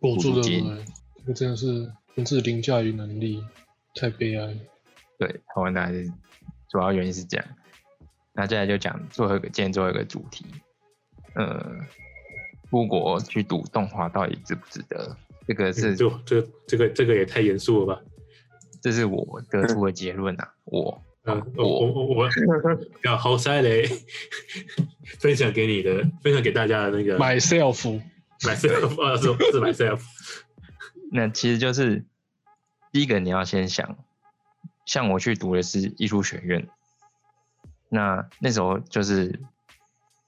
[0.00, 0.84] 补助金对？
[1.18, 3.42] 这个真的是真是凌驾于能力，
[3.94, 4.56] 太悲哀。
[5.18, 6.12] 对，台湾大概是
[6.68, 7.46] 主要原因是这样。
[8.32, 10.44] 那接下来就讲最后一个，今天最后一个主题，
[11.34, 11.74] 呃，
[12.68, 15.16] 出国去读动画到底值不值得？
[15.46, 18.02] 这个是、这个这个这个也太严肃了吧？
[18.82, 21.92] 这是我得出的结论啊，我嗯，我我。
[21.92, 22.30] 我我
[23.04, 23.84] 要好塞雷
[25.18, 30.00] 分享给你的，分享给大家的那个 myself，myself 啊，是是 myself，
[31.12, 32.04] 那其实就是
[32.92, 33.96] 第一个你要先想，
[34.84, 36.68] 像我去读的是艺术学院，
[37.88, 39.40] 那那时候就是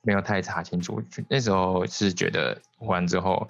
[0.03, 3.49] 没有太查清楚，那时候是觉得完之后，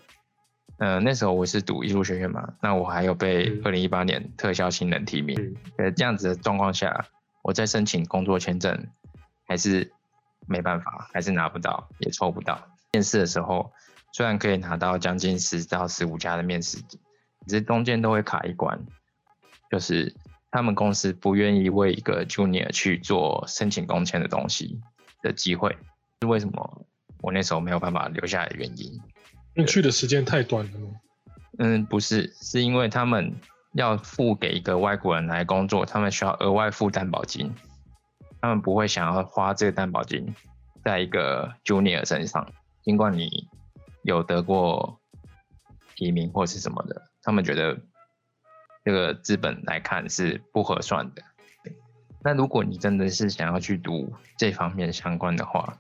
[0.79, 3.61] 呃，那时候我是读艺术学院嘛，那我还有被嗯。
[3.65, 5.57] 二零一八年特效新人提名，嗯。
[5.79, 7.07] 呃，这样子的状况下，
[7.49, 8.89] 我在申请工作签证
[9.47, 9.91] 还是
[10.47, 12.77] 没办法，还是拿不到，也抽不到。
[12.93, 13.73] 面试的时候，
[14.13, 16.77] 虽然可以拿到将近十到十五家的面试，
[17.47, 18.79] 只是中间都会卡一关，
[19.71, 20.15] 就是
[20.51, 24.79] 他们公司不愿意为一个 junior 去做申请工签的东西
[25.23, 25.75] 的机会，
[26.21, 26.87] 是为什么
[27.23, 28.93] 我那时候没有办法留下来的原因。
[29.55, 30.91] 因为去的时间太短了吗。
[31.57, 33.35] 嗯，不是，是因为他们
[33.73, 37.55] 要付给一个外国人来工作，他们需要额外付担保金，
[38.41, 40.35] 他们不会想要花这个担保金
[40.85, 42.51] 在一个 junior 身上，
[42.83, 43.49] 尽管你
[44.03, 44.99] 有得过
[45.95, 47.79] 提名或是什么的，他们觉得
[48.85, 51.23] 这个资本来看是不合算的。
[52.25, 55.79] 那如果你真的是想要去读这方面相关的话，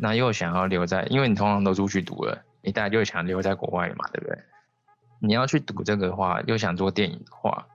[0.00, 4.38] 那又想要留在，因为你通常都出去读了，你大概就想留在国外嘛，对不对？
[5.20, 7.66] 你要去读这个的话，又想做电影的话，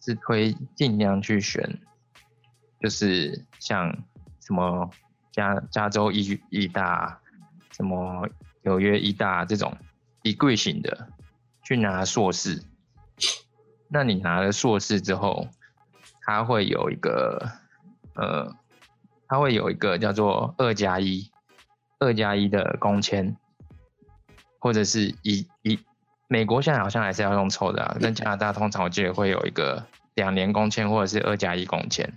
[0.00, 1.80] 是推尽量去选，
[2.80, 4.04] 就是像
[4.40, 4.90] 什么
[5.32, 7.20] 加加州一一大、
[7.72, 8.28] 什么
[8.62, 9.76] 纽约一大这种
[10.22, 11.08] 一贵型的，
[11.62, 12.62] 去拿硕士。
[13.88, 15.48] 那你拿了硕士之后，
[16.22, 17.50] 它会有一个
[18.14, 18.56] 呃，
[19.28, 21.30] 它会有一个叫做二加一、
[21.98, 23.36] 二加一的工签，
[24.58, 25.78] 或者是一一
[26.28, 32.12] 美国现在好像还是要用抽的啊，但加拿大通常我记得会有一个两年工签或者是二加一工签，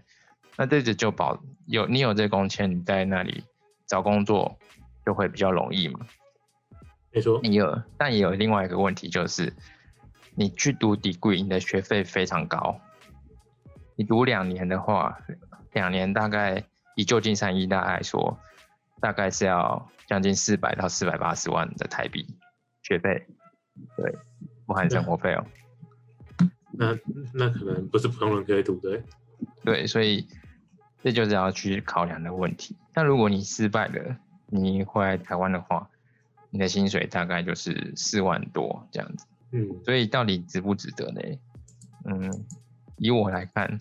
[0.57, 3.43] 那这个就保有你有这个工签，你在那里
[3.85, 4.57] 找工作
[5.05, 5.99] 就会比较容易嘛。
[7.11, 9.53] 没错，你有，但也有另外一个问题就是，
[10.35, 12.79] 你去读 degree，你的学费非常高。
[13.95, 15.19] 你读两年的话，
[15.73, 16.63] 两年大概
[16.95, 18.39] 以旧金山医大来说，
[19.01, 22.25] 大概是要将近四百到四百八十万的台币
[22.83, 23.27] 学费，
[23.97, 24.15] 对，
[24.65, 25.45] 不含生活费哦。
[26.71, 26.97] 那
[27.33, 29.01] 那可能不是普通人可以读的。
[29.63, 30.27] 对，所以
[31.03, 32.75] 这就是要去考量的问题。
[32.93, 34.17] 那如果你失败了，
[34.47, 35.89] 你回来台湾的话，
[36.49, 39.25] 你的薪水大概就是四万多这样子。
[39.51, 41.21] 嗯，所以到底值不值得呢？
[42.05, 42.45] 嗯，
[42.97, 43.77] 以我来看，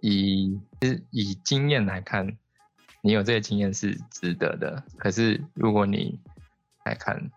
[0.00, 2.36] 以是以经验来看，
[3.02, 4.84] 你有这个经验是值得的。
[4.96, 6.20] 可是如果你
[6.84, 7.30] 来看，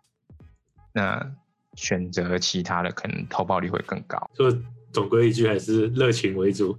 [0.93, 1.35] 那
[1.75, 4.29] 选择其他的，可能投报率会更高。
[4.33, 4.57] 所以
[4.91, 6.77] 总归一句还是热情为主。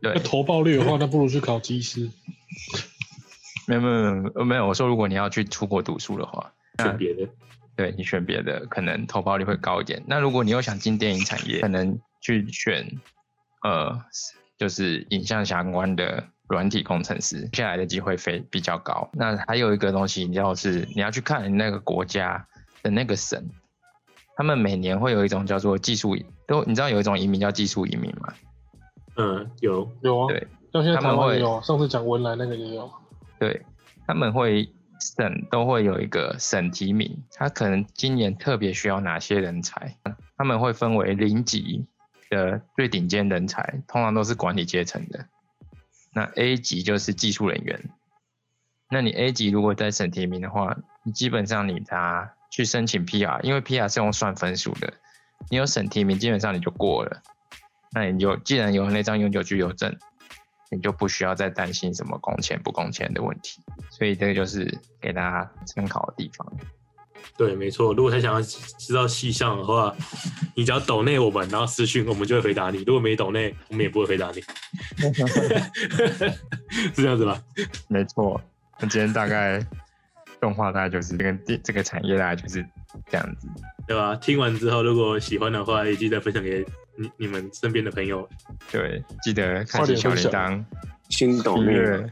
[0.00, 2.08] 对，投报率的话，那不如去考技师。
[3.66, 3.88] 没有没
[4.36, 7.28] 有没有我说如果你要去出国读书的话，选别的，
[7.76, 10.02] 对你选别的，可能投报率会高一点。
[10.06, 12.90] 那如果你又想进电影产业，可能去选
[13.62, 14.00] 呃，
[14.56, 19.10] 就是影像相关的软体工程师，下来的机会非比较高。
[19.12, 22.46] 那还有一个东西，你要是你要去看那个国家
[22.82, 23.44] 的那个省，
[24.38, 28.32] 他们每年会有一种叫做技术移，都你知道有一种移民叫技术移民吗？
[29.16, 32.88] 嗯，有，有啊，对，像现在台他们会湾也有啊，上次讲文莱那个也有。
[33.40, 33.66] 对，
[34.06, 39.96] 他们会省都会有一个省提名，他可能今年特别需要哪些人才，
[40.36, 41.84] 他们会分为零级
[42.30, 45.26] 的最顶尖人才，通常都是管理阶层的。
[46.14, 47.90] 那 A 级就是技术人员。
[48.88, 54.92] 那你 A 级如果在省提名的话，你基本上你他去申请 PR，因为 PR 是用算分数的，
[55.50, 57.22] 你有审提名，基本上你就过了。
[57.92, 59.96] 那你就既然有那张永久居留证，
[60.70, 63.62] 你就不需要再担心什么工钱不工钱的问题。
[63.90, 66.52] 所以这个就是给大家参考的地方。
[67.36, 67.94] 对，没错。
[67.94, 69.94] 如果他想要知道细项的话，
[70.56, 72.82] 你只要抖内我们，然后私讯我们就会回答你。
[72.82, 74.42] 如果没抖内，我们也不会回答你。
[76.94, 77.40] 是这样子吧？
[77.88, 78.40] 没错，
[78.80, 79.64] 那今天大概
[80.40, 82.64] 动画大概就是这个电这个产业大概就是
[83.10, 83.48] 这样子。
[83.86, 84.14] 对吧？
[84.16, 86.64] 听完之后，如果喜欢的话，也记得分享给
[86.96, 88.28] 你你们身边的朋友。
[88.70, 90.64] 对，记得开启小铃铛，
[91.08, 92.10] 先抖内订阅、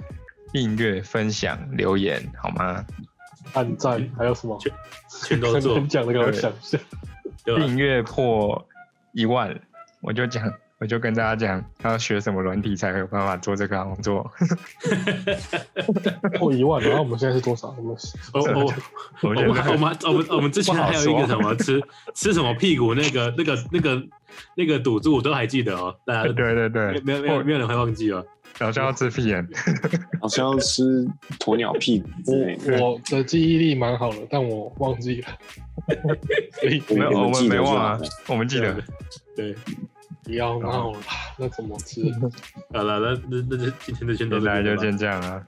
[0.52, 2.84] 订阅、分享、留言，好吗？
[3.52, 4.58] 按赞还有什么？
[5.24, 6.78] 全都做讲的给我想一下。
[7.44, 7.56] 对？
[7.56, 8.66] 订阅破
[9.12, 9.54] 一万，
[10.00, 14.30] 我就讲，我就跟大家讲，要学什么软体才有办法做这个工作。
[16.38, 17.74] 破一万，然后我们现在是多少？
[17.78, 17.96] 我们
[18.34, 21.82] 我我我我们我们我们我们之前还有一个什么吃
[22.14, 24.02] 吃什么屁股那个那个那个
[24.54, 25.96] 那个赌注，我都还记得哦。
[26.04, 28.24] 大家对对对，没有没有没有人会忘记哦。
[28.58, 29.46] 好像要吃屁眼。
[30.20, 31.06] 好像要吃
[31.38, 32.82] 鸵鸟屁股之类的。
[32.82, 35.28] 我我的记忆力蛮好的，但我忘记了。
[36.60, 38.76] 所以没有，我们没忘啊我们记得。
[39.34, 39.54] 对，
[40.26, 40.98] 不要闹了，
[41.38, 42.02] 那怎么吃？
[42.74, 44.28] 好了，那那那就今天就先
[44.98, 45.42] 这样了。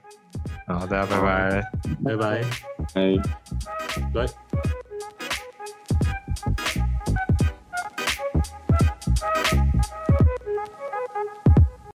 [0.67, 1.61] 好，大家拜拜。
[2.03, 2.41] 拜拜，
[2.93, 4.25] 拜。
[4.25, 4.78] 拜。